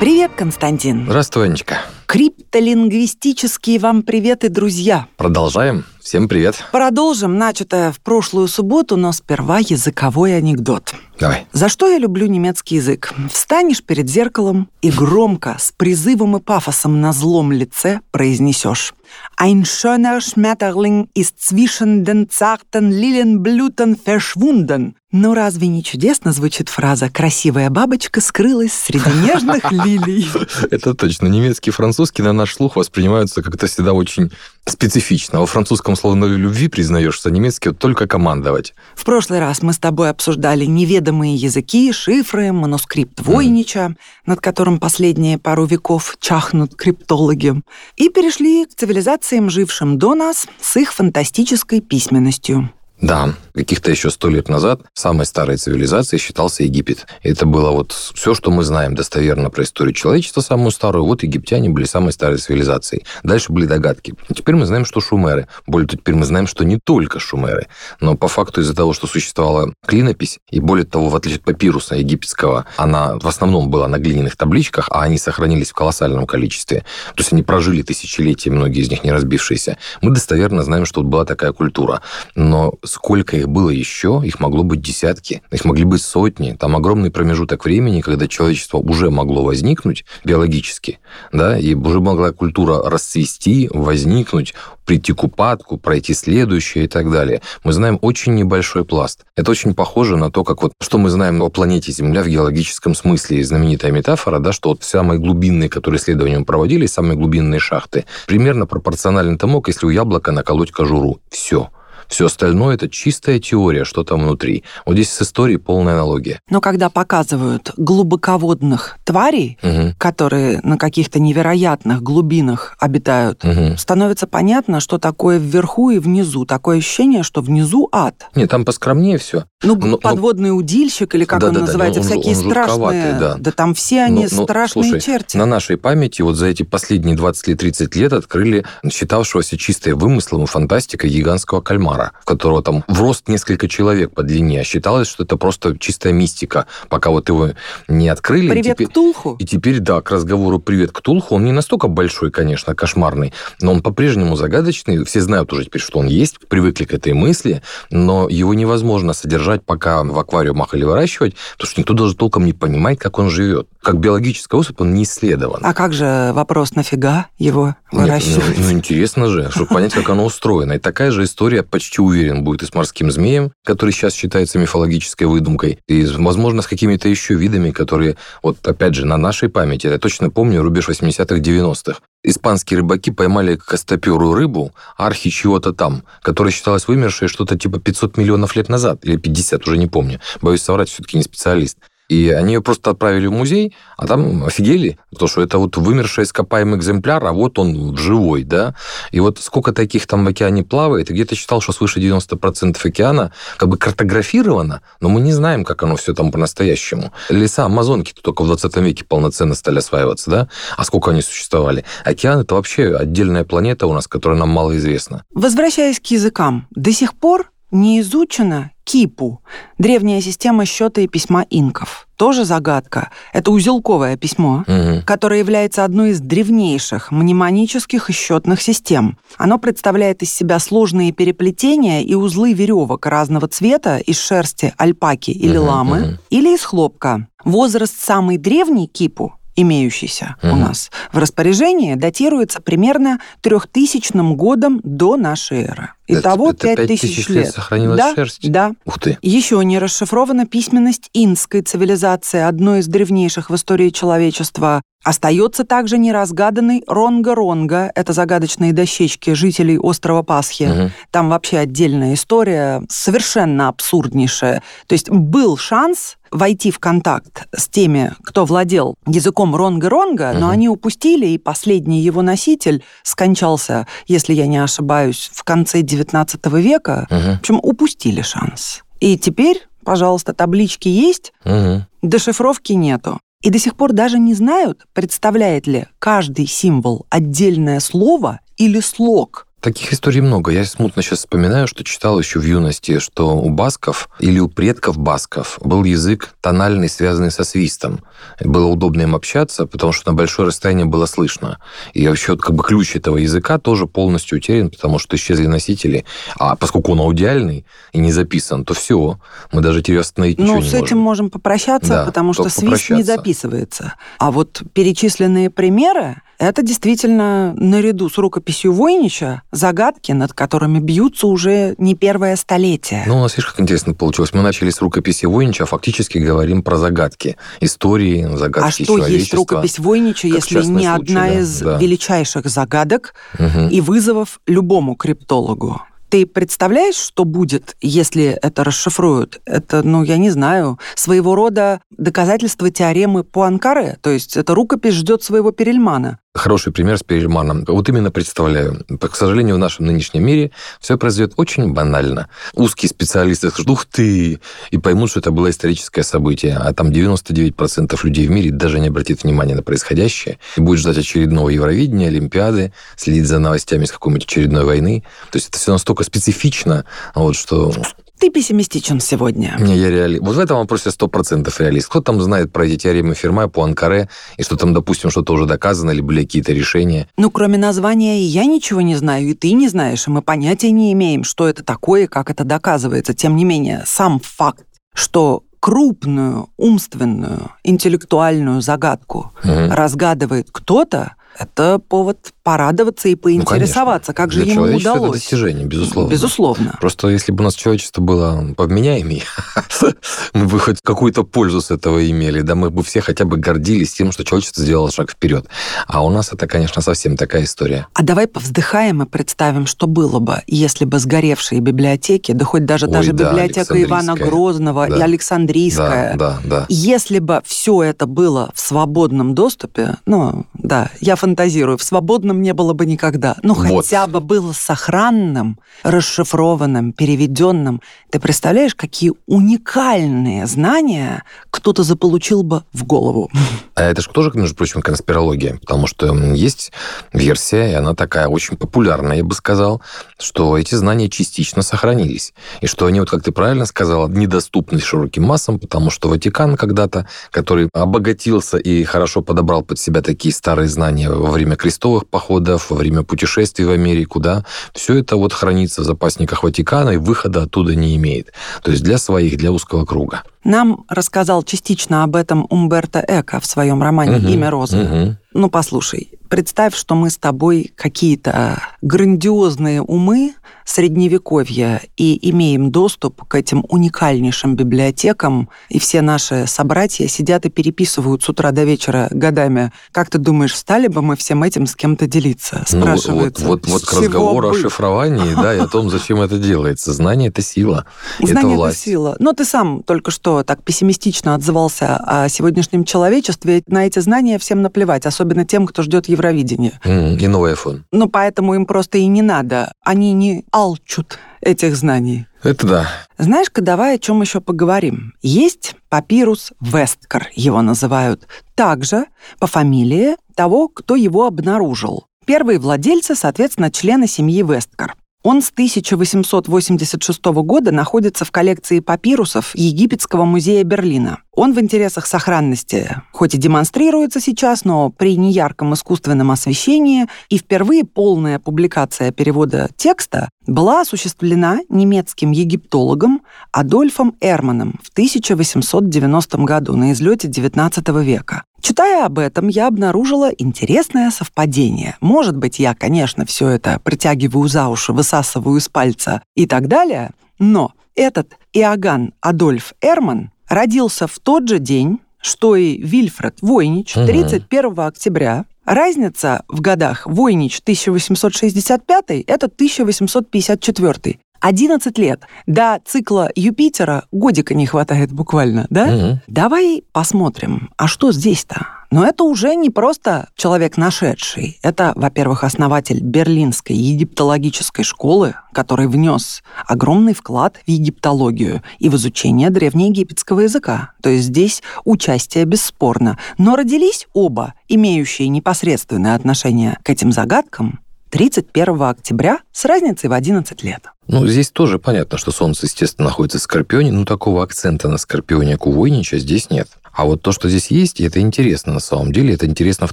Привет, 0.00 0.32
Константин. 0.36 1.04
Здравствуй, 1.06 1.44
Анечка. 1.44 1.78
Криптолингвистические 2.06 3.78
вам 3.78 4.02
приветы, 4.02 4.48
друзья. 4.48 5.06
Продолжаем. 5.16 5.84
Всем 6.00 6.26
привет. 6.26 6.56
Продолжим 6.72 7.38
начатое 7.38 7.92
в 7.92 8.00
прошлую 8.00 8.48
субботу, 8.48 8.96
но 8.96 9.12
сперва 9.12 9.60
языковой 9.60 10.36
анекдот. 10.36 10.94
Давай. 11.20 11.46
За 11.52 11.68
что 11.68 11.86
я 11.88 11.98
люблю 11.98 12.26
немецкий 12.26 12.76
язык? 12.76 13.14
Встанешь 13.32 13.84
перед 13.84 14.08
зеркалом 14.08 14.68
и 14.82 14.90
громко, 14.90 15.58
с 15.60 15.70
призывом 15.70 16.38
и 16.38 16.40
пафосом 16.40 17.00
на 17.00 17.12
злом 17.12 17.52
лице 17.52 18.00
произнесешь 18.10 18.94
«Ein 19.36 19.64
schöner 19.64 20.20
Schmetterling 20.20 21.08
ist 21.14 21.40
zwischen 21.40 22.04
den 22.04 22.28
zarten 22.28 22.90
Lilienblüten 22.90 23.96
verschwunden». 23.96 24.94
Ну 25.12 25.34
разве 25.34 25.66
не 25.66 25.82
чудесно 25.82 26.32
звучит 26.32 26.68
фраза 26.68 27.10
«Красивая 27.10 27.68
бабочка 27.68 28.20
скрылась 28.20 28.72
среди 28.72 29.10
нежных 29.26 29.72
лилий»? 29.72 30.28
Это 30.70 30.94
точно. 30.94 31.26
Немецкий 31.26 31.70
и 31.70 31.72
французский 31.72 32.22
на 32.22 32.32
наш 32.32 32.54
слух 32.54 32.76
воспринимаются 32.76 33.42
как-то 33.42 33.66
всегда 33.66 33.92
очень 33.92 34.30
специфично. 34.66 35.40
Во 35.40 35.46
французском 35.46 35.96
словно 35.96 36.26
любви 36.26 36.68
признаешься, 36.68 37.28
а 37.28 37.32
немецкий 37.32 37.70
вот 37.70 37.78
только 37.78 38.06
командовать. 38.06 38.72
В 38.94 39.04
прошлый 39.04 39.40
раз 39.40 39.62
мы 39.62 39.72
с 39.72 39.78
тобой 39.78 40.10
обсуждали 40.10 40.64
неведомые 40.64 41.34
языки, 41.34 41.90
шифры, 41.92 42.52
манускрипт 42.52 43.20
Войнича, 43.20 43.96
над 44.26 44.40
которым 44.40 44.78
последние 44.78 45.38
пару 45.38 45.64
веков 45.64 46.18
чахнут 46.20 46.76
криптологи, 46.76 47.62
и 47.96 48.10
перешли 48.10 48.64
к 48.64 48.76
цивилизациям, 49.00 49.50
жившим 49.50 49.98
до 49.98 50.14
нас, 50.14 50.46
с 50.60 50.76
их 50.76 50.92
фантастической 50.92 51.80
письменностью. 51.80 52.70
Да, 53.00 53.34
каких-то 53.54 53.90
еще 53.90 54.10
сто 54.10 54.28
лет 54.28 54.48
назад 54.48 54.82
самой 54.94 55.26
старой 55.26 55.56
цивилизацией 55.56 56.20
считался 56.20 56.62
Египет. 56.62 57.06
Это 57.22 57.46
было 57.46 57.70
вот 57.70 57.92
все, 57.92 58.34
что 58.34 58.50
мы 58.50 58.62
знаем 58.64 58.94
достоверно 58.94 59.50
про 59.50 59.64
историю 59.64 59.94
человечества, 59.94 60.40
самую 60.40 60.70
старую. 60.70 61.04
Вот 61.04 61.22
египтяне 61.22 61.68
были 61.68 61.84
самой 61.84 62.12
старой 62.12 62.38
цивилизацией. 62.38 63.04
Дальше 63.22 63.52
были 63.52 63.66
догадки. 63.66 64.14
Теперь 64.34 64.54
мы 64.54 64.66
знаем, 64.66 64.84
что 64.84 65.00
шумеры. 65.00 65.48
Более 65.66 65.88
того, 65.88 66.00
теперь 66.00 66.14
мы 66.14 66.24
знаем, 66.24 66.46
что 66.46 66.64
не 66.64 66.78
только 66.78 67.18
шумеры. 67.18 67.66
Но 68.00 68.16
по 68.16 68.28
факту 68.28 68.60
из-за 68.60 68.74
того, 68.74 68.92
что 68.92 69.06
существовала 69.06 69.72
клинопись, 69.86 70.38
и 70.50 70.60
более 70.60 70.86
того, 70.86 71.08
в 71.08 71.16
отличие 71.16 71.38
от 71.38 71.44
папируса 71.44 71.96
египетского, 71.96 72.66
она 72.76 73.18
в 73.18 73.26
основном 73.26 73.70
была 73.70 73.88
на 73.88 73.98
глиняных 73.98 74.36
табличках, 74.36 74.88
а 74.90 75.02
они 75.02 75.18
сохранились 75.18 75.70
в 75.70 75.74
колоссальном 75.74 76.26
количестве. 76.26 76.80
То 77.14 77.20
есть 77.20 77.32
они 77.32 77.42
прожили 77.42 77.82
тысячелетия, 77.82 78.50
многие 78.50 78.80
из 78.80 78.90
них 78.90 79.04
не 79.04 79.12
разбившиеся. 79.12 79.78
Мы 80.00 80.12
достоверно 80.12 80.62
знаем, 80.62 80.86
что 80.86 81.02
была 81.02 81.24
такая 81.24 81.52
культура. 81.52 82.02
Но 82.34 82.74
сколько 82.84 83.36
их 83.36 83.48
было 83.50 83.70
еще, 83.70 84.22
их 84.24 84.40
могло 84.40 84.62
быть 84.62 84.80
десятки, 84.80 85.42
их 85.50 85.64
могли 85.64 85.84
быть 85.84 86.02
сотни. 86.02 86.56
Там 86.58 86.76
огромный 86.76 87.10
промежуток 87.10 87.64
времени, 87.64 88.00
когда 88.00 88.26
человечество 88.26 88.78
уже 88.78 89.10
могло 89.10 89.44
возникнуть 89.44 90.04
биологически, 90.24 90.98
да, 91.32 91.58
и 91.58 91.74
уже 91.74 92.00
могла 92.00 92.32
культура 92.32 92.88
расцвести, 92.88 93.68
возникнуть, 93.72 94.54
прийти 94.90 95.12
к 95.12 95.22
упадку, 95.22 95.76
пройти 95.76 96.14
следующее 96.14 96.84
и 96.84 96.88
так 96.88 97.12
далее. 97.12 97.42
Мы 97.62 97.72
знаем 97.72 97.98
очень 98.02 98.34
небольшой 98.34 98.84
пласт. 98.84 99.24
Это 99.36 99.50
очень 99.52 99.74
похоже 99.74 100.16
на 100.16 100.32
то, 100.32 100.42
как 100.42 100.62
вот, 100.62 100.72
что 100.80 100.98
мы 100.98 101.10
знаем 101.10 101.42
о 101.42 101.48
планете 101.48 101.92
Земля 101.92 102.24
в 102.24 102.26
геологическом 102.26 102.96
смысле. 102.96 103.38
И 103.38 103.42
знаменитая 103.44 103.92
метафора, 103.92 104.40
да, 104.40 104.52
что 104.52 104.70
вот 104.70 104.82
самые 104.82 105.20
глубинные, 105.20 105.68
которые 105.68 106.00
исследования 106.00 106.40
проводили, 106.40 106.86
самые 106.86 107.16
глубинные 107.16 107.60
шахты, 107.60 108.04
примерно 108.26 108.66
пропорционально 108.66 109.38
тому, 109.38 109.62
если 109.66 109.86
у 109.86 109.90
яблока 109.90 110.32
наколоть 110.32 110.72
кожуру. 110.72 111.20
Все. 111.30 111.70
Все 112.10 112.26
остальное– 112.26 112.74
это 112.76 112.88
чистая 112.88 113.38
теория, 113.38 113.84
что 113.84 114.02
там 114.04 114.22
внутри. 114.24 114.64
Вот 114.84 114.94
здесь 114.94 115.10
с 115.10 115.22
историей 115.22 115.58
полная 115.58 115.94
аналогия. 115.94 116.40
Но 116.50 116.60
когда 116.60 116.90
показывают 116.90 117.72
глубоководных 117.76 118.96
тварей, 119.04 119.58
Угу. 119.62 119.94
которые 119.98 120.60
на 120.62 120.76
каких-то 120.76 121.20
невероятных 121.20 122.02
глубинах 122.02 122.76
обитают, 122.80 123.44
Угу. 123.44 123.76
становится 123.78 124.26
понятно, 124.26 124.80
что 124.80 124.98
такое 124.98 125.38
вверху 125.38 125.90
и 125.90 125.98
внизу. 125.98 126.44
Такое 126.44 126.78
ощущение, 126.78 127.22
что 127.22 127.40
внизу 127.42 127.88
ад. 127.92 128.26
Нет, 128.34 128.50
там 128.50 128.64
поскромнее 128.64 129.16
все. 129.18 129.44
Ну, 129.62 129.76
Но- 129.76 129.86
но- 129.86 129.96
подводный 129.98 130.50
удильщик, 130.56 131.14
или 131.14 131.24
как 131.24 131.42
он 131.42 131.48
Да-да-да, 131.50 131.66
называется, 131.66 132.00
он 132.00 132.06
всякие 132.06 132.36
он 132.36 132.50
страшные. 132.50 133.18
да. 133.40 133.52
там 133.52 133.74
все 133.74 134.02
они 134.02 134.24
Ну, 134.30 134.36
ну, 134.38 134.44
страшные 134.44 134.84
слушай, 134.90 135.00
черти. 135.00 135.36
На 135.36 135.46
нашей 135.46 135.76
памяти 135.76 136.22
вот 136.22 136.34
за 136.36 136.46
эти 136.46 136.62
последние 136.62 137.14
20 137.16 137.48
или 137.48 137.54
30 137.54 137.94
лет 137.96 138.12
открыли 138.12 138.64
считавшегося 138.90 139.56
чистой 139.58 139.92
вымыслом 139.94 140.44
и 140.44 140.46
фантастикой 140.46 141.10
гигантского 141.10 141.60
кальмара, 141.60 141.99
в 142.20 142.24
которого 142.24 142.62
там 142.62 142.84
в 142.88 143.00
рост 143.00 143.28
несколько 143.28 143.68
человек 143.68 144.12
по 144.14 144.22
длине. 144.22 144.60
А 144.60 144.64
считалось, 144.64 145.08
что 145.08 145.24
это 145.24 145.36
просто 145.36 145.76
чистая 145.78 146.12
мистика, 146.12 146.66
пока 146.88 147.10
вот 147.10 147.28
его 147.28 147.50
не 147.88 148.08
открыли. 148.08 148.46
и 148.46 148.50
Привет 148.50 148.76
теперь- 148.76 148.88
Ктулху. 148.88 149.36
И 149.38 149.44
теперь, 149.44 149.78
да, 149.80 150.00
к 150.00 150.10
разговору 150.10 150.58
«Привет, 150.58 150.92
Ктулху», 150.92 151.34
он 151.36 151.44
не 151.44 151.52
настолько 151.52 151.88
большой, 151.88 152.30
конечно, 152.30 152.74
кошмарный, 152.74 153.32
но 153.60 153.72
он 153.72 153.82
по-прежнему 153.82 154.36
загадочный. 154.36 155.04
Все 155.04 155.20
знают 155.20 155.52
уже 155.52 155.64
теперь, 155.64 155.82
что 155.82 155.98
он 155.98 156.06
есть, 156.06 156.38
привыкли 156.48 156.84
к 156.84 156.92
этой 156.94 157.12
мысли, 157.12 157.62
но 157.90 158.28
его 158.28 158.54
невозможно 158.54 159.12
содержать 159.12 159.64
пока 159.64 160.02
в 160.02 160.18
аквариумах 160.18 160.74
или 160.74 160.84
выращивать, 160.84 161.34
потому 161.56 161.70
что 161.70 161.80
никто 161.80 161.94
даже 161.94 162.14
толком 162.16 162.44
не 162.44 162.52
понимает, 162.52 162.98
как 163.00 163.18
он 163.18 163.30
живет. 163.30 163.68
Как 163.82 163.98
биологическая 163.98 164.60
особь 164.60 164.80
он 164.80 164.94
не 164.94 165.04
исследован. 165.04 165.60
А 165.64 165.72
как 165.74 165.92
же 165.92 166.32
вопрос, 166.34 166.74
нафига 166.74 167.26
его 167.38 167.74
Нет, 167.92 168.02
выращивать? 168.02 168.58
ну, 168.58 168.64
ну, 168.64 168.70
интересно 168.72 169.26
же, 169.28 169.50
чтобы 169.50 169.66
понять, 169.74 169.92
как 169.94 170.08
оно 170.10 170.24
устроено. 170.26 170.74
И 170.74 170.78
такая 170.78 171.10
же 171.10 171.24
история, 171.24 171.62
почти 171.62 171.89
уверен, 171.98 172.44
будет 172.44 172.62
и 172.62 172.66
с 172.66 172.74
морским 172.74 173.10
змеем, 173.10 173.52
который 173.64 173.90
сейчас 173.90 174.14
считается 174.14 174.58
мифологической 174.58 175.26
выдумкой, 175.26 175.78
и, 175.88 176.04
возможно, 176.04 176.62
с 176.62 176.66
какими-то 176.66 177.08
еще 177.08 177.34
видами, 177.34 177.70
которые, 177.70 178.16
вот 178.42 178.64
опять 178.66 178.94
же, 178.94 179.04
на 179.04 179.16
нашей 179.16 179.48
памяти, 179.48 179.88
я 179.88 179.98
точно 179.98 180.30
помню 180.30 180.62
рубеж 180.62 180.88
80-х, 180.88 181.36
90-х. 181.36 182.00
Испанские 182.22 182.80
рыбаки 182.80 183.10
поймали 183.10 183.56
костоперую 183.56 184.34
рыбу, 184.34 184.72
архи 184.96 185.30
чего-то 185.30 185.72
там, 185.72 186.04
которая 186.22 186.52
считалась 186.52 186.86
вымершей 186.86 187.28
что-то 187.28 187.58
типа 187.58 187.80
500 187.80 188.18
миллионов 188.18 188.54
лет 188.56 188.68
назад, 188.68 189.00
или 189.04 189.16
50, 189.16 189.66
уже 189.66 189.78
не 189.78 189.86
помню. 189.86 190.20
Боюсь 190.42 190.62
соврать, 190.62 190.90
все-таки 190.90 191.16
не 191.16 191.22
специалист. 191.22 191.78
И 192.10 192.28
они 192.28 192.54
ее 192.54 192.60
просто 192.60 192.90
отправили 192.90 193.28
в 193.28 193.32
музей, 193.32 193.72
а 193.96 194.08
там 194.08 194.44
офигели, 194.44 194.98
то, 195.16 195.28
что 195.28 195.42
это 195.42 195.58
вот 195.58 195.76
вымерший 195.76 196.24
ископаемый 196.24 196.76
экземпляр, 196.76 197.24
а 197.24 197.32
вот 197.32 197.56
он 197.60 197.96
живой, 197.96 198.42
да. 198.42 198.74
И 199.12 199.20
вот 199.20 199.38
сколько 199.38 199.72
таких 199.72 200.08
там 200.08 200.24
в 200.24 200.28
океане 200.28 200.64
плавает, 200.64 201.08
и 201.08 201.12
где-то 201.12 201.36
читал, 201.36 201.60
что 201.60 201.72
свыше 201.72 202.00
90% 202.00 202.76
океана 202.82 203.32
как 203.56 203.68
бы 203.68 203.76
картографировано, 203.76 204.82
но 205.00 205.08
мы 205.08 205.20
не 205.20 205.32
знаем, 205.32 205.64
как 205.64 205.84
оно 205.84 205.94
все 205.94 206.12
там 206.12 206.32
по-настоящему. 206.32 207.12
Леса 207.28 207.66
Амазонки 207.66 208.12
только 208.20 208.42
в 208.42 208.46
20 208.46 208.76
веке 208.78 209.04
полноценно 209.04 209.54
стали 209.54 209.78
осваиваться, 209.78 210.30
да. 210.30 210.48
А 210.76 210.84
сколько 210.84 211.12
они 211.12 211.22
существовали? 211.22 211.84
Океан– 212.04 212.40
это 212.40 212.56
вообще 212.56 212.96
отдельная 212.96 213.44
планета 213.44 213.86
у 213.86 213.92
нас, 213.92 214.08
которая 214.08 214.36
нам 214.36 214.48
мало 214.48 214.76
известна. 214.76 215.22
Возвращаясь 215.32 216.00
к 216.00 216.06
языкам, 216.06 216.66
до 216.72 216.90
сих 216.90 217.14
пор 217.14 217.52
не 217.70 218.00
изучена 218.00 218.70
кипу, 218.84 219.40
древняя 219.78 220.20
система 220.20 220.64
счета 220.64 221.00
и 221.00 221.06
письма 221.06 221.44
инков. 221.50 222.08
Тоже 222.16 222.44
загадка. 222.44 223.10
Это 223.32 223.50
узелковое 223.52 224.16
письмо, 224.16 224.64
Мгм. 224.66 225.02
которое 225.06 225.38
является 225.38 225.84
одной 225.84 226.10
из 226.10 226.20
древнейших 226.20 227.12
мнемонических 227.12 228.10
и 228.10 228.12
счетных 228.12 228.60
систем. 228.60 229.16
Оно 229.38 229.58
представляет 229.58 230.22
из 230.22 230.32
себя 230.34 230.58
сложные 230.58 231.12
переплетения 231.12 232.02
и 232.02 232.14
узлы 232.14 232.52
веревок 232.52 233.06
разного 233.06 233.46
цвета 233.48 233.98
из 233.98 234.18
шерсти 234.20 234.74
альпаки 234.76 235.30
или 235.30 235.56
Мгм, 235.56 235.66
ламы, 235.68 235.98
мгм. 236.00 236.18
или 236.30 236.54
из 236.54 236.62
хлопка. 236.64 237.28
Возраст 237.44 237.98
самой 237.98 238.36
древней 238.36 238.86
кипу 238.86 239.34
имеющийся 239.62 240.36
у 240.42 240.48
Мгм. 240.48 240.60
нас 240.60 240.90
в 241.12 241.18
распоряжении, 241.18 241.94
датируется 241.94 242.60
примерно 242.60 243.20
3000 243.42 244.34
годом 244.34 244.80
до 244.84 245.16
нашей 245.16 245.62
эры. 245.64 245.90
Итого 246.06 246.50
это 246.50 246.74
5000 246.76 247.00
5000 247.00 247.28
лет 247.28 247.44
лет. 247.44 247.54
сохранилась 247.54 247.98
да, 247.98 248.14
шерсть? 248.14 248.50
Да. 248.50 248.72
Ух 248.84 248.98
ты. 248.98 249.18
Еще 249.22 249.64
не 249.64 249.78
расшифрована 249.78 250.46
письменность 250.46 251.08
инской 251.12 251.62
цивилизации, 251.62 252.40
одной 252.40 252.80
из 252.80 252.88
древнейших 252.88 253.48
в 253.50 253.54
истории 253.54 253.90
человечества. 253.90 254.82
Остается 255.04 255.64
также 255.64 255.96
неразгаданный 255.98 256.82
Ронга-Ронга. 256.86 257.90
Это 257.94 258.12
загадочные 258.12 258.72
дощечки 258.72 259.32
жителей 259.34 259.78
острова 259.78 260.22
Пасхи. 260.22 260.64
Мгм. 260.64 260.90
Там 261.10 261.28
вообще 261.30 261.58
отдельная 261.58 262.14
история, 262.14 262.82
совершенно 262.88 263.68
абсурднейшая. 263.68 264.62
То 264.86 264.92
есть 264.92 265.08
был 265.10 265.56
шанс 265.56 266.16
войти 266.30 266.70
в 266.70 266.78
контакт 266.78 267.46
с 267.56 267.68
теми, 267.68 268.12
кто 268.22 268.44
владел 268.44 268.94
языком 269.06 269.54
ронга-ронга, 269.56 270.32
но 270.32 270.48
они 270.48 270.68
упустили, 270.68 271.26
и 271.26 271.38
последний 271.38 272.00
его 272.00 272.22
носитель 272.22 272.82
скончался, 273.02 273.86
если 274.06 274.32
я 274.34 274.46
не 274.46 274.58
ошибаюсь, 274.58 275.30
в 275.32 275.42
конце 275.44 275.80
XIX 275.82 276.60
века. 276.60 277.06
Мгм. 277.10 277.20
В 277.36 277.38
общем, 277.40 277.60
упустили 277.62 278.22
шанс. 278.22 278.82
И 279.00 279.18
теперь, 279.18 279.66
пожалуйста, 279.84 280.32
таблички 280.34 280.88
есть, 280.88 281.32
Мгм. 281.44 281.86
дешифровки 282.02 282.72
нету. 282.72 283.18
И 283.42 283.50
до 283.50 283.58
сих 283.58 283.74
пор 283.74 283.92
даже 283.92 284.18
не 284.18 284.34
знают, 284.34 284.84
представляет 284.92 285.66
ли 285.66 285.86
каждый 285.98 286.46
символ 286.46 287.06
отдельное 287.08 287.80
слово 287.80 288.40
или 288.58 288.80
слог. 288.80 289.46
Таких 289.60 289.92
историй 289.92 290.22
много. 290.22 290.52
Я 290.52 290.64
смутно 290.64 291.02
сейчас 291.02 291.18
вспоминаю, 291.18 291.66
что 291.68 291.84
читал 291.84 292.18
еще 292.18 292.38
в 292.38 292.44
юности, 292.44 292.98
что 292.98 293.36
у 293.36 293.50
басков 293.50 294.08
или 294.18 294.38
у 294.38 294.48
предков 294.48 294.96
басков 294.96 295.58
был 295.62 295.84
язык 295.84 296.34
тональный, 296.40 296.88
связанный 296.88 297.30
со 297.30 297.44
свистом. 297.44 298.00
Было 298.40 298.68
удобно 298.68 299.02
им 299.02 299.14
общаться, 299.14 299.66
потому 299.66 299.92
что 299.92 300.12
на 300.12 300.16
большое 300.16 300.48
расстояние 300.48 300.86
было 300.86 301.04
слышно. 301.04 301.58
И 301.92 302.08
вообще 302.08 302.32
вот 302.32 302.40
как 302.40 302.54
бы 302.54 302.64
ключ 302.64 302.96
этого 302.96 303.18
языка 303.18 303.58
тоже 303.58 303.86
полностью 303.86 304.38
утерян, 304.38 304.70
потому 304.70 304.98
что 304.98 305.16
исчезли 305.16 305.46
носители. 305.46 306.06
А 306.38 306.56
поскольку 306.56 306.92
он 306.92 307.00
аудиальный 307.00 307.66
и 307.92 307.98
не 307.98 308.12
записан, 308.12 308.64
то 308.64 308.72
все, 308.72 309.20
мы 309.52 309.60
даже 309.60 309.82
теперь 309.82 309.98
остановить 309.98 310.38
ну, 310.38 310.44
ничего 310.44 310.56
не 310.56 310.62
с 310.62 310.72
можем. 310.72 310.84
этим 310.86 310.98
можем 310.98 311.30
попрощаться, 311.30 311.88
Да, 311.90 312.04
потому 312.06 312.32
что 312.32 312.48
свист 312.48 312.88
не 312.88 313.02
записывается. 313.02 313.94
А 314.18 314.30
вот 314.30 314.62
перечисленные 314.72 315.50
примеры 315.50 316.22
это 316.40 316.62
действительно 316.62 317.52
наряду 317.54 318.08
с 318.08 318.16
рукописью 318.16 318.72
Войнича 318.72 319.42
загадки, 319.52 320.12
над 320.12 320.32
которыми 320.32 320.78
бьются 320.78 321.26
уже 321.26 321.74
не 321.76 321.94
первое 321.94 322.34
столетие. 322.36 323.04
Ну, 323.06 323.18
у 323.18 323.20
нас, 323.20 323.36
видишь, 323.36 323.50
как 323.50 323.60
интересно 323.60 323.92
получилось. 323.92 324.32
Мы 324.32 324.40
начали 324.40 324.70
с 324.70 324.80
рукописи 324.80 325.26
Войнича, 325.26 325.64
а 325.64 325.66
фактически 325.66 326.16
говорим 326.16 326.62
про 326.62 326.78
загадки. 326.78 327.36
Истории, 327.60 328.26
загадки 328.36 328.82
а 328.82 328.84
что 328.84 329.06
есть 329.06 329.34
рукопись 329.34 329.78
Войнича, 329.78 330.28
если 330.28 330.58
не 330.58 330.64
случай, 330.64 330.86
одна 330.86 331.26
да, 331.26 331.40
из 331.40 331.60
да. 331.60 331.78
величайших 331.78 332.46
загадок 332.46 333.14
Мгм. 333.38 333.68
и 333.68 333.80
вызовов 333.82 334.40
любому 334.46 334.96
криптологу? 334.96 335.82
Ты 336.10 336.26
представляешь, 336.26 336.96
что 336.96 337.24
будет, 337.24 337.76
если 337.80 338.36
это 338.42 338.64
расшифруют? 338.64 339.40
Это, 339.46 339.84
ну, 339.84 340.02
я 340.02 340.16
не 340.16 340.30
знаю, 340.30 340.80
своего 340.96 341.36
рода 341.36 341.82
доказательство 341.96 342.68
теоремы 342.68 343.22
Пуанкаре. 343.22 343.96
То 344.02 344.10
есть 344.10 344.36
эта 344.36 344.56
рукопись 344.56 344.94
ждет 344.94 345.22
своего 345.22 345.52
Перельмана. 345.52 346.18
Хороший 346.32 346.72
пример 346.72 346.96
с 346.96 347.02
Перельманом. 347.02 347.64
Вот 347.66 347.88
именно 347.88 348.12
представляю. 348.12 348.86
К 349.00 349.16
сожалению, 349.16 349.56
в 349.56 349.58
нашем 349.58 349.86
нынешнем 349.86 350.24
мире 350.24 350.52
все 350.78 350.96
произойдет 350.96 351.32
очень 351.36 351.72
банально. 351.72 352.28
Узкие 352.54 352.88
специалисты 352.88 353.50
скажут, 353.50 353.70
ух 353.70 353.84
ты, 353.84 354.38
и 354.70 354.78
поймут, 354.78 355.10
что 355.10 355.18
это 355.18 355.32
было 355.32 355.50
историческое 355.50 356.04
событие. 356.04 356.56
А 356.56 356.72
там 356.72 356.90
99% 356.90 357.98
людей 358.04 358.28
в 358.28 358.30
мире 358.30 358.52
даже 358.52 358.78
не 358.78 358.88
обратит 358.88 359.24
внимания 359.24 359.56
на 359.56 359.64
происходящее 359.64 360.38
и 360.56 360.60
будет 360.60 360.78
ждать 360.78 360.98
очередного 360.98 361.48
Евровидения, 361.48 362.06
Олимпиады, 362.06 362.72
следить 362.96 363.26
за 363.26 363.40
новостями 363.40 363.84
с 363.84 363.90
какой-нибудь 363.90 364.26
очередной 364.26 364.64
войны. 364.64 365.02
То 365.32 365.36
есть 365.36 365.48
это 365.48 365.58
все 365.58 365.72
настолько 365.72 366.04
специфично, 366.04 366.84
вот, 367.12 367.34
что 367.34 367.72
Ты 368.20 368.28
пессимистичен 368.30 369.00
сегодня. 369.00 369.56
не, 369.58 369.76
я 369.76 369.88
реали... 369.88 370.18
Вот 370.18 370.36
в 370.36 370.38
этом 370.38 370.58
вопросе 370.58 370.90
100% 370.90 371.50
реалист. 371.58 371.88
Кто 371.88 372.00
там 372.02 372.20
знает 372.20 372.52
про 372.52 372.66
эти 372.66 372.76
теоремы 372.76 373.14
Ферма, 373.14 373.48
Пуанкаре, 373.48 374.08
и 374.36 374.42
что 374.42 374.56
там, 374.56 374.74
допустим, 374.74 375.10
что-то 375.10 375.32
уже 375.32 375.46
доказано, 375.46 375.90
или 375.90 376.02
были 376.02 376.22
какие-то 376.24 376.52
решения. 376.52 377.08
Ну, 377.16 377.30
кроме 377.30 377.56
названия, 377.56 378.20
и 378.20 378.24
я 378.24 378.44
ничего 378.44 378.82
не 378.82 378.94
знаю, 378.96 379.26
и 379.26 379.32
ты 379.34 379.52
не 379.54 379.68
знаешь, 379.68 380.06
и 380.06 380.10
мы 380.10 380.20
понятия 380.20 380.70
не 380.70 380.92
имеем, 380.92 381.24
что 381.24 381.48
это 381.48 381.64
такое, 381.64 382.06
как 382.08 382.30
это 382.30 382.44
доказывается. 382.44 383.14
Тем 383.14 383.36
не 383.36 383.44
менее, 383.44 383.84
сам 383.86 384.20
факт, 384.20 384.64
что 384.94 385.42
крупную, 385.60 386.48
умственную, 386.56 387.50
интеллектуальную 387.64 388.60
загадку 388.60 389.32
Мгм. 389.44 389.72
разгадывает 389.72 390.48
кто-то, 390.52 391.14
это 391.40 391.78
повод 391.78 392.32
порадоваться 392.42 393.08
и 393.08 393.14
Ну, 393.14 393.20
конечно. 393.22 393.46
поинтересоваться, 393.46 394.12
как 394.12 394.32
же 394.32 394.40
Для 394.42 394.52
ему 394.52 394.62
человечества 394.62 394.90
это 394.90 394.98
удалось. 395.00 395.18
достижение, 395.20 395.66
безусловно. 395.66 396.10
Безусловно. 396.10 396.78
Просто 396.80 397.08
если 397.08 397.32
бы 397.32 397.42
у 397.42 397.44
нас 397.44 397.54
человечество 397.54 398.02
было 398.02 398.54
повменяемее, 398.56 399.22
мы 400.34 400.46
бы 400.46 400.58
хоть 400.58 400.78
какую-то 400.82 401.22
пользу 401.24 401.60
с 401.60 401.70
этого 401.70 402.08
имели, 402.08 402.42
да, 402.42 402.54
мы 402.54 402.70
бы 402.70 402.82
все 402.82 403.00
хотя 403.00 403.24
бы 403.24 403.36
гордились 403.36 403.92
тем, 403.92 404.12
что 404.12 404.24
человечество 404.24 404.62
сделало 404.62 404.90
шаг 404.90 405.10
вперед. 405.10 405.46
А 405.86 406.04
у 406.04 406.10
нас 406.10 406.32
это, 406.32 406.46
конечно, 406.46 406.82
совсем 406.82 407.16
такая 407.16 407.44
история. 407.44 407.86
А 407.94 408.02
давай 408.02 408.26
повздыхаем 408.26 409.02
и 409.02 409.06
представим, 409.06 409.66
что 409.66 409.86
было 409.86 410.18
бы, 410.18 410.42
если 410.46 410.84
бы 410.84 410.98
сгоревшие 410.98 411.60
библиотеки, 411.60 412.32
да 412.32 412.44
хоть 412.44 412.64
даже 412.64 412.86
Ой, 412.86 412.92
та 412.92 413.02
же 413.02 413.12
да, 413.12 413.30
библиотека 413.30 413.82
Ивана. 413.82 414.14
Грозного 414.14 414.86
и 414.86 414.90
Да. 414.90 415.04
Александрийская, 415.04 416.16
Да, 416.16 416.38
да, 416.44 416.60
да. 416.60 416.66
Если 416.68 417.18
бы 417.18 417.40
все 417.44 417.82
это 417.82 418.06
было 418.06 418.50
в 418.54 418.60
свободном 418.60 419.34
доступе, 419.34 419.96
ну, 420.06 420.46
да, 420.54 420.90
я 421.00 421.16
фантазирую, 421.16 421.29
в 421.36 421.82
свободном 421.82 422.42
не 422.42 422.52
было 422.52 422.72
бы 422.72 422.86
никогда, 422.86 423.36
но 423.42 423.54
Вот. 423.54 423.84
хотя 423.84 424.06
бы 424.06 424.20
было 424.20 424.52
сохранным, 424.52 425.58
расшифрованным, 425.82 426.92
переведенным. 426.92 427.80
Ты 428.10 428.20
представляешь, 428.20 428.74
какие 428.74 429.12
уникальные 429.26 430.46
знания 430.46 431.24
кто-то 431.50 431.82
заполучил 431.82 432.42
бы 432.42 432.64
в 432.72 432.84
голову? 432.84 433.30
А 433.76 433.84
это 433.84 434.02
же 434.02 434.10
тоже, 434.10 434.30
между 434.34 434.54
прочим, 434.54 434.82
конспирология, 434.82 435.56
потому 435.56 435.86
что 435.86 436.14
есть 436.34 436.70
версия, 437.14 437.70
и 437.70 437.74
она 437.74 437.94
такая 437.94 438.28
очень 438.28 438.58
популярная, 438.58 439.16
я 439.16 439.24
бы 439.24 439.34
сказал, 439.34 439.80
что 440.18 440.58
эти 440.58 440.74
знания 440.74 441.08
частично 441.08 441.62
сохранились, 441.62 442.34
и 442.60 442.66
что 442.66 442.84
они, 442.84 443.00
вот 443.00 443.08
как 443.08 443.22
ты 443.22 443.32
правильно 443.32 443.64
сказала, 443.64 444.06
недоступны 444.06 444.80
широким 444.80 445.22
массам, 445.22 445.58
потому 445.58 445.88
что 445.90 446.10
Ватикан 446.10 446.58
когда-то, 446.58 447.08
который 447.30 447.70
обогатился 447.72 448.58
и 448.58 448.84
хорошо 448.84 449.22
подобрал 449.22 449.62
под 449.62 449.78
себя 449.78 450.02
такие 450.02 450.34
старые 450.34 450.68
знания 450.68 451.08
во 451.20 451.30
время 451.30 451.56
крестовых 451.56 452.06
походов, 452.06 452.70
во 452.70 452.76
время 452.76 453.02
путешествий 453.02 453.64
в 453.64 453.70
Америку, 453.70 454.20
да, 454.20 454.44
все 454.74 454.98
это 454.98 455.16
вот 455.16 455.32
хранится 455.32 455.82
в 455.82 455.84
запасниках 455.84 456.42
Ватикана 456.42 456.90
и 456.90 456.96
выхода 456.96 457.42
оттуда 457.42 457.74
не 457.74 457.96
имеет. 457.96 458.32
То 458.62 458.70
есть 458.70 458.82
для 458.82 458.98
своих, 458.98 459.36
для 459.36 459.52
узкого 459.52 459.84
круга. 459.84 460.22
Нам 460.44 460.84
рассказал 460.88 461.42
частично 461.42 462.02
об 462.02 462.16
этом 462.16 462.46
Умберто 462.48 463.04
Эко 463.06 463.40
в 463.40 463.46
своем 463.46 463.82
романе 463.82 464.16
Мгм, 464.18 464.28
«Имя 464.28 464.50
Розы». 464.50 464.76
мгм. 464.78 465.16
Ну, 465.32 465.48
послушай, 465.48 466.10
представь, 466.28 466.74
что 466.74 466.96
мы 466.96 467.08
с 467.08 467.16
тобой 467.16 467.72
какие-то 467.76 468.60
грандиозные 468.82 469.80
умы 469.80 470.34
средневековья 470.64 471.80
и 471.96 472.30
имеем 472.30 472.70
доступ 472.72 473.24
к 473.28 473.34
этим 473.36 473.64
уникальнейшим 473.68 474.56
библиотекам, 474.56 475.48
и 475.68 475.78
все 475.78 476.00
наши 476.02 476.46
собратья 476.48 477.06
сидят 477.06 477.46
и 477.46 477.48
переписывают 477.50 478.22
с 478.24 478.28
утра 478.28 478.50
до 478.50 478.64
вечера 478.64 479.08
годами. 479.10 479.72
Как 479.92 480.10
ты 480.10 480.18
думаешь, 480.18 480.56
стали 480.56 480.88
бы 480.88 481.00
мы 481.02 481.14
всем 481.16 481.42
этим 481.44 481.66
с 481.66 481.76
кем-то 481.76 482.06
делиться? 482.08 482.64
Ну, 482.72 482.80
вот, 482.80 483.00
Спрашивается. 483.00 483.46
вот, 483.46 483.66
вот 483.68 483.82
С 483.82 483.86
к 483.86 483.92
разговору 484.00 484.50
о 484.50 484.54
шифровании, 484.54 485.34
да, 485.34 485.54
и 485.54 485.58
о 485.58 485.68
том, 485.68 485.90
зачем 485.90 486.20
это 486.20 486.38
делается. 486.38 486.92
Знание– 486.92 487.28
это 487.30 487.42
сила, 487.42 487.86
это 488.18 488.28
Знание 488.32 488.50
это 488.52 488.56
власть. 488.56 488.78
сила. 488.80 489.16
Но 489.20 489.32
ты 489.32 489.44
сам 489.44 489.82
только 489.84 490.10
что 490.10 490.29
так 490.44 490.62
пессимистично 490.64 491.34
отзывался 491.34 491.96
о 491.96 492.28
сегодняшнем 492.28 492.84
человечестве. 492.84 493.62
На 493.66 493.86
эти 493.86 493.98
знания 493.98 494.38
всем 494.38 494.62
наплевать, 494.62 495.06
особенно 495.06 495.44
тем, 495.44 495.66
кто 495.66 495.82
ждет 495.82 496.08
Евровидения. 496.08 496.80
М, 496.84 497.16
И 497.16 497.26
новый 497.28 497.52
iPhone. 497.54 497.82
Ну, 497.92 498.08
поэтому 498.08 498.54
им 498.54 498.66
просто 498.66 498.98
и 498.98 499.06
не 499.06 499.22
надо. 499.22 499.72
Они 499.84 500.12
не 500.12 500.44
алчут 500.52 501.18
этих 501.40 501.76
знаний. 501.76 502.26
Это 502.42 502.66
да. 502.66 502.88
Знаешь-ка, 503.18 503.60
давай 503.60 503.96
о 503.96 503.98
чем 503.98 504.20
еще 504.22 504.40
поговорим. 504.40 505.12
Есть 505.22 505.74
папирус 505.90 506.52
Весткар, 506.60 507.28
его 507.34 507.60
называют. 507.62 508.26
Также 508.54 509.06
по 509.38 509.46
фамилии 509.46 510.16
того, 510.34 510.68
кто 510.68 510.96
его 510.96 511.26
обнаружил. 511.26 512.06
Первые 512.24 512.58
владельцы, 512.58 513.14
соответственно, 513.14 513.70
члены 513.70 514.06
семьи 514.06 514.42
Весткар. 514.42 514.94
Он 515.22 515.42
с 515.42 515.50
1886 515.50 517.24
года 517.24 517.72
находится 517.72 518.24
в 518.24 518.30
коллекции 518.30 518.80
папирусов 518.80 519.54
Египетского 519.54 520.24
музея 520.24 520.64
Берлина. 520.64 521.18
Он 521.40 521.54
в 521.54 521.58
интересах 521.58 522.04
сохранности, 522.04 523.00
хоть 523.12 523.34
и 523.34 523.38
демонстрируется 523.38 524.20
сейчас, 524.20 524.66
но 524.66 524.90
при 524.90 525.16
неярком 525.16 525.72
искусственном 525.72 526.30
освещении, 526.30 527.06
и 527.30 527.38
впервые 527.38 527.84
полная 527.84 528.38
публикация 528.38 529.10
перевода 529.10 529.70
текста 529.74 530.28
была 530.46 530.82
осуществлена 530.82 531.60
немецким 531.70 532.32
египтологом 532.32 533.22
Адольфом 533.52 534.16
Эрманом 534.20 534.78
в 534.82 534.90
1890 534.90 536.36
году 536.44 536.76
на 536.76 536.92
излете 536.92 537.28
XIX 537.28 538.04
века. 538.04 538.42
Читая 538.60 539.06
об 539.06 539.18
этом, 539.18 539.48
я 539.48 539.68
обнаружила 539.68 540.28
интересное 540.28 541.10
совпадение. 541.10 541.96
Может 542.02 542.36
быть, 542.36 542.58
я, 542.58 542.74
конечно, 542.74 543.24
все 543.24 543.48
это 543.48 543.80
притягиваю 543.82 544.46
за 544.46 544.68
уши, 544.68 544.92
высасываю 544.92 545.56
из 545.56 545.70
пальца 545.70 546.20
и 546.34 546.44
так 546.44 546.68
далее, 546.68 547.12
но 547.38 547.72
этот 547.94 548.36
Иоганн 548.52 549.14
Адольф 549.22 549.72
Эрман 549.80 550.32
родился 550.50 551.06
в 551.06 551.18
тот 551.18 551.48
же 551.48 551.58
день, 551.58 552.00
что 552.20 552.54
и 552.56 552.76
Вильфред 552.76 553.36
Войнич, 553.40 553.96
Мгм. 553.96 554.06
31 554.06 554.86
октября. 554.86 555.46
Разница 555.64 556.42
в 556.48 556.60
годах 556.60 557.06
Войнич 557.06 557.60
1865 557.60 559.24
это 559.26 559.48
1854. 559.48 561.18
11 561.40 561.96
лет. 561.98 562.22
До 562.46 562.80
цикла 562.84 563.30
Юпитера 563.34 564.04
годика 564.12 564.52
не 564.54 564.66
хватает 564.66 565.10
буквально, 565.12 565.66
да? 565.70 566.20
Давай 566.26 566.82
посмотрим, 566.92 567.70
а 567.78 567.86
что 567.86 568.12
здесь-то? 568.12 568.66
Но 568.90 569.06
это 569.06 569.22
уже 569.22 569.54
не 569.54 569.70
просто 569.70 570.28
человек 570.34 570.76
нашедший. 570.76 571.58
Это, 571.62 571.92
во-первых, 571.94 572.42
основатель 572.42 573.00
Берлинской 573.00 573.76
египтологической 573.76 574.84
школы, 574.84 575.34
который 575.52 575.86
внес 575.86 576.42
огромный 576.66 577.14
вклад 577.14 577.58
в 577.64 577.70
египтологию 577.70 578.62
и 578.80 578.88
в 578.88 578.96
изучение 578.96 579.50
древнеегипетского 579.50 580.40
языка. 580.40 580.92
То 581.02 581.08
есть 581.08 581.26
здесь 581.26 581.62
участие 581.84 582.44
бесспорно. 582.46 583.16
Но 583.38 583.54
родились 583.54 584.08
оба, 584.12 584.54
имеющие 584.68 585.28
непосредственное 585.28 586.16
отношение 586.16 586.76
к 586.82 586.90
этим 586.90 587.12
загадкам, 587.12 587.78
31 588.10 588.82
октября 588.82 589.38
с 589.52 589.64
разницей 589.64 590.10
в 590.10 590.12
11 590.12 590.64
лет. 590.64 590.82
Ну, 591.06 591.26
здесь 591.26 591.50
тоже 591.50 591.78
понятно, 591.78 592.18
что 592.18 592.32
Солнце, 592.32 592.66
естественно, 592.66 593.08
находится 593.08 593.38
в 593.38 593.42
Скорпионе, 593.42 593.92
но 593.92 594.04
такого 594.04 594.42
акцента 594.42 594.88
на 594.88 594.98
Скорпионе, 594.98 595.52
как 595.52 595.68
у 595.68 595.72
Войнича, 595.72 596.18
здесь 596.18 596.50
нет. 596.50 596.68
А 596.92 597.04
вот 597.04 597.22
то, 597.22 597.32
что 597.32 597.48
здесь 597.48 597.70
есть, 597.70 598.00
это 598.00 598.20
интересно 598.20 598.74
на 598.74 598.80
самом 598.80 599.12
деле. 599.12 599.34
Это 599.34 599.46
интересно 599.46 599.86
в 599.86 599.92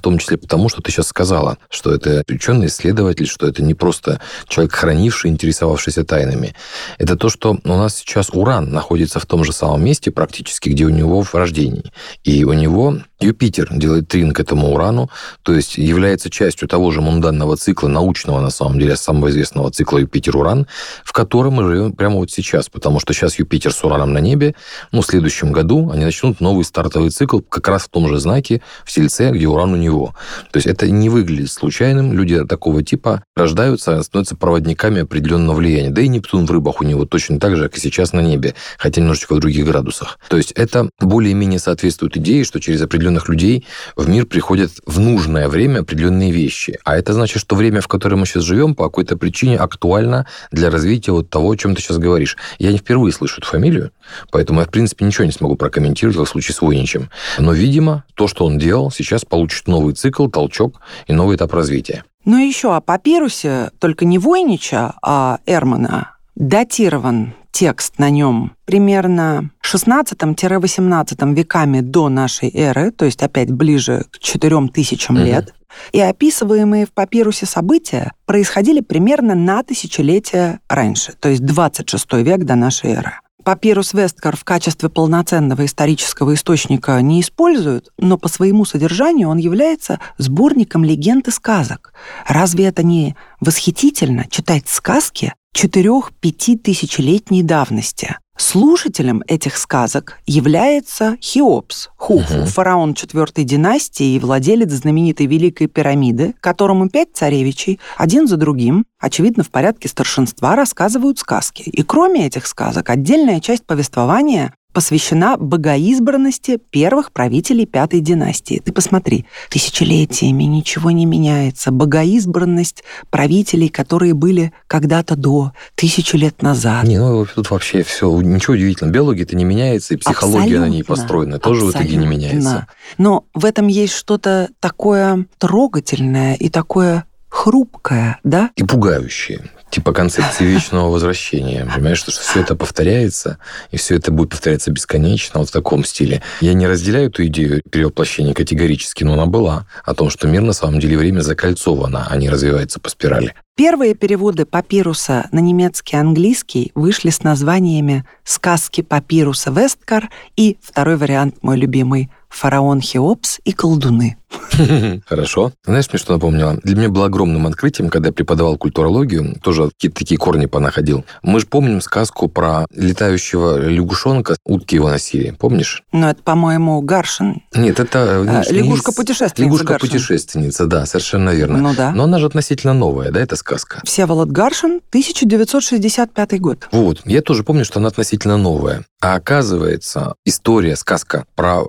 том 0.00 0.18
числе 0.18 0.36
потому, 0.36 0.68
что 0.68 0.82
ты 0.82 0.90
сейчас 0.90 1.08
сказала, 1.08 1.58
что 1.70 1.94
это 1.94 2.22
ученый 2.28 2.66
исследователь, 2.66 3.26
что 3.26 3.46
это 3.46 3.62
не 3.62 3.74
просто 3.74 4.20
человек, 4.46 4.72
хранивший, 4.72 5.30
интересовавшийся 5.30 6.04
тайнами. 6.04 6.54
Это 6.98 7.16
то, 7.16 7.28
что 7.28 7.58
у 7.62 7.68
нас 7.68 7.96
сейчас 7.96 8.30
Уран 8.30 8.70
находится 8.70 9.20
в 9.20 9.26
том 9.26 9.44
же 9.44 9.52
самом 9.52 9.84
месте 9.84 10.10
практически, 10.10 10.70
где 10.70 10.84
у 10.84 10.90
него 10.90 11.22
в 11.22 11.34
рождении. 11.34 11.92
И 12.24 12.44
у 12.44 12.52
него 12.52 12.98
Юпитер 13.20 13.68
делает 13.72 14.08
трин 14.08 14.32
к 14.32 14.40
этому 14.40 14.72
Урану, 14.72 15.10
то 15.42 15.52
есть 15.52 15.76
является 15.76 16.30
частью 16.30 16.68
того 16.68 16.90
же 16.92 17.00
мунданного 17.00 17.56
цикла, 17.56 17.88
научного 17.88 18.40
на 18.40 18.50
самом 18.50 18.78
деле, 18.78 18.96
самого 18.96 19.30
известного 19.30 19.70
цикла 19.72 19.98
Юпитер-Уран, 19.98 20.66
в 21.02 21.12
котором 21.12 21.54
мы 21.54 21.64
живем 21.64 21.92
прямо 21.92 22.16
вот 22.16 22.30
сейчас, 22.30 22.68
потому 22.68 23.00
что 23.00 23.12
сейчас 23.12 23.38
Юпитер 23.38 23.72
с 23.72 23.82
Ураном 23.82 24.12
на 24.12 24.18
небе, 24.18 24.54
ну, 24.92 25.02
в 25.02 25.06
следующем 25.06 25.50
году 25.50 25.90
они 25.90 26.04
начнут 26.04 26.40
новый 26.40 26.64
стартовый 26.88 27.10
цикл 27.10 27.40
как 27.40 27.68
раз 27.68 27.82
в 27.82 27.88
том 27.90 28.08
же 28.08 28.18
знаке, 28.18 28.62
в 28.84 28.90
Сельце, 28.90 29.30
где 29.30 29.46
Уран 29.46 29.74
у 29.74 29.76
него. 29.76 30.14
То 30.50 30.56
есть 30.56 30.66
это 30.66 30.90
не 30.90 31.10
выглядит 31.10 31.50
случайным, 31.50 32.14
люди 32.14 32.44
такого 32.46 32.82
типа 32.82 33.22
рождаются, 33.36 34.02
становятся 34.02 34.36
проводниками 34.36 35.02
определенного 35.02 35.56
влияния. 35.56 35.90
Да 35.90 36.00
и 36.00 36.08
Нептун 36.08 36.46
в 36.46 36.50
рыбах 36.50 36.80
у 36.80 36.84
него 36.84 37.04
точно 37.04 37.38
так 37.38 37.56
же, 37.56 37.64
как 37.64 37.76
и 37.76 37.80
сейчас 37.80 38.12
на 38.12 38.20
небе, 38.20 38.54
хотя 38.78 39.02
немножечко 39.02 39.34
в 39.34 39.40
других 39.40 39.66
градусах. 39.66 40.18
То 40.28 40.38
есть 40.38 40.52
это 40.52 40.88
более-менее 40.98 41.58
соответствует 41.58 42.16
идее, 42.16 42.44
что 42.44 42.58
через 42.58 42.80
определенных 42.80 43.28
людей 43.28 43.66
в 43.96 44.08
мир 44.08 44.24
приходят 44.24 44.70
в 44.86 44.98
нужное 44.98 45.48
время 45.48 45.80
определенные 45.80 46.32
вещи. 46.32 46.78
А 46.84 46.96
это 46.96 47.12
значит, 47.12 47.40
что 47.40 47.54
время, 47.54 47.82
в 47.82 47.88
котором 47.88 48.20
мы 48.20 48.26
сейчас 48.26 48.44
живем, 48.44 48.74
по 48.74 48.84
какой-то 48.84 49.16
причине 49.16 49.58
актуально 49.58 50.26
для 50.52 50.70
развития 50.70 51.12
вот 51.12 51.28
того, 51.28 51.50
о 51.50 51.56
чем 51.56 51.74
ты 51.74 51.82
сейчас 51.82 51.98
говоришь. 51.98 52.38
Я 52.58 52.72
не 52.72 52.78
впервые 52.78 53.12
слышу 53.12 53.40
эту 53.40 53.46
фамилию, 53.46 53.90
поэтому 54.30 54.60
я, 54.60 54.66
в 54.66 54.70
принципе, 54.70 55.04
ничего 55.04 55.26
не 55.26 55.32
смогу 55.32 55.54
прокомментировать 55.56 56.16
в 56.16 56.24
случае 56.28 56.54
с 56.54 56.62
Войничем. 56.78 57.10
Но, 57.38 57.52
видимо, 57.52 58.04
то, 58.14 58.28
что 58.28 58.44
он 58.44 58.58
делал, 58.58 58.90
сейчас 58.90 59.24
получит 59.24 59.68
новый 59.68 59.94
цикл, 59.94 60.28
толчок 60.28 60.80
и 61.06 61.12
новый 61.12 61.36
этап 61.36 61.52
развития. 61.52 62.04
Ну 62.24 62.38
и 62.38 62.46
еще 62.46 62.74
о 62.74 62.80
папирусе, 62.80 63.70
только 63.78 64.04
не 64.04 64.18
Войнича, 64.18 64.94
а 65.02 65.38
Эрмана, 65.46 66.16
датирован 66.34 67.34
текст 67.50 67.98
на 67.98 68.10
нем 68.10 68.52
примерно 68.66 69.50
16-18 69.64 71.34
веками 71.34 71.80
до 71.80 72.08
нашей 72.08 72.50
эры, 72.54 72.90
то 72.90 73.04
есть 73.04 73.22
опять 73.22 73.50
ближе 73.50 74.04
к 74.12 74.18
4000 74.18 75.10
угу. 75.10 75.18
лет, 75.18 75.54
и 75.92 76.00
описываемые 76.00 76.86
в 76.86 76.92
папирусе 76.92 77.46
события 77.46 78.12
происходили 78.26 78.80
примерно 78.80 79.34
на 79.34 79.62
тысячелетия 79.62 80.60
раньше, 80.68 81.14
то 81.18 81.28
есть 81.28 81.44
26 81.44 82.12
век 82.14 82.44
до 82.44 82.54
нашей 82.54 82.90
эры. 82.90 83.12
Папирус 83.44 83.94
Весткар 83.94 84.36
в 84.36 84.44
качестве 84.44 84.88
полноценного 84.88 85.64
исторического 85.64 86.34
источника 86.34 87.00
не 87.00 87.20
используют, 87.20 87.90
но 87.96 88.18
по 88.18 88.28
своему 88.28 88.64
содержанию 88.64 89.28
он 89.28 89.38
является 89.38 90.00
сборником 90.18 90.84
легенд 90.84 91.28
и 91.28 91.30
сказок. 91.30 91.94
Разве 92.26 92.66
это 92.66 92.82
не 92.82 93.16
восхитительно 93.40 94.26
читать 94.28 94.68
сказки, 94.68 95.34
четырех-пяти 95.52 96.56
тысячелетней 96.56 97.42
давности. 97.42 98.18
Слушателем 98.38 99.24
этих 99.26 99.56
сказок 99.56 100.20
является 100.24 101.16
Хеопс, 101.20 101.90
Хуфу, 101.96 102.38
угу. 102.38 102.46
фараон 102.46 102.94
четвертой 102.94 103.42
династии 103.42 104.14
и 104.14 104.18
владелец 104.20 104.70
знаменитой 104.70 105.26
Великой 105.26 105.66
пирамиды, 105.66 106.34
которому 106.40 106.88
пять 106.88 107.08
царевичей, 107.14 107.80
один 107.96 108.28
за 108.28 108.36
другим, 108.36 108.86
очевидно, 109.00 109.42
в 109.42 109.50
порядке 109.50 109.88
старшинства, 109.88 110.54
рассказывают 110.54 111.18
сказки. 111.18 111.62
И 111.62 111.82
кроме 111.82 112.26
этих 112.26 112.46
сказок, 112.46 112.88
отдельная 112.90 113.40
часть 113.40 113.66
повествования 113.66 114.54
посвящена 114.78 115.36
богоизбранности 115.36 116.60
первых 116.70 117.10
правителей 117.10 117.66
пятой 117.66 117.98
династии. 117.98 118.62
Ты 118.64 118.70
посмотри, 118.70 119.26
тысячелетиями 119.50 120.44
ничего 120.44 120.92
не 120.92 121.04
меняется. 121.04 121.72
Богоизбранность 121.72 122.84
правителей, 123.10 123.70
которые 123.70 124.14
были 124.14 124.52
когда-то 124.68 125.16
до, 125.16 125.50
тысячи 125.74 126.14
лет 126.14 126.42
назад. 126.42 126.84
Не, 126.84 127.00
ну 127.00 127.26
тут 127.26 127.50
вообще 127.50 127.82
все, 127.82 128.08
ничего 128.20 128.54
удивительного. 128.54 128.94
Биология 128.94 129.24
это 129.24 129.34
не 129.34 129.42
меняется, 129.44 129.94
и 129.94 129.96
психология 129.96 130.42
Абсолютно. 130.42 130.66
на 130.66 130.70
ней 130.70 130.84
построена 130.84 131.38
тоже 131.40 131.62
Абсолютно. 131.62 131.80
в 131.80 131.82
итоге 131.82 131.96
не 131.96 132.06
меняется. 132.06 132.66
Но 132.98 133.24
в 133.34 133.44
этом 133.44 133.66
есть 133.66 133.94
что-то 133.94 134.48
такое 134.60 135.26
трогательное 135.38 136.34
и 136.34 136.50
такое 136.50 137.04
хрупкое, 137.28 138.18
да? 138.24 138.50
И 138.56 138.64
пугающее 138.64 139.42
типа 139.70 139.92
концепции 139.92 140.44
вечного 140.44 140.90
возвращения. 140.90 141.68
Понимаешь, 141.72 141.98
что 141.98 142.10
все 142.10 142.40
это 142.40 142.56
повторяется, 142.56 143.38
и 143.70 143.76
все 143.76 143.96
это 143.96 144.10
будет 144.10 144.30
повторяться 144.30 144.70
бесконечно, 144.70 145.40
вот 145.40 145.48
в 145.48 145.52
таком 145.52 145.84
стиле. 145.84 146.22
Я 146.40 146.54
не 146.54 146.66
разделяю 146.66 147.08
эту 147.08 147.26
идею 147.26 147.62
перевоплощения 147.70 148.34
категорически, 148.34 149.04
но 149.04 149.14
она 149.14 149.26
была 149.26 149.66
о 149.84 149.94
том, 149.94 150.10
что 150.10 150.26
мир 150.26 150.42
на 150.42 150.52
самом 150.52 150.80
деле 150.80 150.96
время 150.96 151.20
закольцовано, 151.20 152.06
а 152.08 152.16
не 152.16 152.30
развивается 152.30 152.80
по 152.80 152.88
спирали. 152.88 153.34
Первые 153.56 153.94
переводы 153.94 154.46
папируса 154.46 155.28
на 155.32 155.40
немецкий 155.40 155.96
и 155.96 155.98
английский 155.98 156.70
вышли 156.76 157.10
с 157.10 157.24
названиями 157.24 158.04
«Сказки 158.22 158.82
папируса 158.82 159.50
Весткар» 159.50 160.10
и 160.36 160.56
второй 160.62 160.96
вариант, 160.96 161.36
мой 161.42 161.56
любимый, 161.56 162.08
«Фараон 162.28 162.80
Хеопс 162.80 163.40
и 163.44 163.52
колдуны». 163.52 164.16
Хорошо. 165.06 165.52
Знаешь, 165.64 165.88
мне 165.90 165.98
что 165.98 166.12
напомнило? 166.14 166.58
Для 166.62 166.76
меня 166.76 166.88
было 166.88 167.06
огромным 167.06 167.46
открытием, 167.46 167.88
когда 167.88 168.08
я 168.08 168.12
преподавал 168.12 168.56
культурологию, 168.56 169.36
тоже 169.42 169.68
какие-то 169.70 169.98
такие 169.98 170.18
корни 170.18 170.46
понаходил. 170.46 171.04
Мы 171.22 171.40
же 171.40 171.46
помним 171.46 171.80
сказку 171.80 172.28
про 172.28 172.66
летающего 172.74 173.58
лягушонка, 173.58 174.36
утки 174.44 174.74
его 174.74 174.90
носили. 174.90 175.34
Помнишь? 175.38 175.82
Ну, 175.92 176.08
это, 176.08 176.22
по-моему, 176.22 176.80
Гаршин. 176.80 177.42
Нет, 177.54 177.80
это... 177.80 178.24
А, 178.28 178.52
лягушка-путешественница 178.52 179.42
Лягушка-путешественница, 179.42 180.66
да, 180.66 180.86
совершенно 180.86 181.30
верно. 181.30 181.58
Ну 181.58 181.74
да. 181.74 181.92
Но 181.92 182.04
она 182.04 182.18
же 182.18 182.26
относительно 182.26 182.74
новая, 182.74 183.10
да, 183.10 183.20
эта 183.20 183.36
сказка? 183.36 183.80
Всеволод 183.84 184.30
Гаршин, 184.30 184.80
1965 184.90 186.40
год. 186.40 186.68
Вот. 186.72 187.02
Я 187.04 187.22
тоже 187.22 187.44
помню, 187.44 187.64
что 187.64 187.78
она 187.78 187.88
относительно 187.88 188.36
новая. 188.36 188.84
А 189.00 189.14
оказывается, 189.14 190.14
история, 190.24 190.74
сказка 190.74 191.24
про 191.36 191.62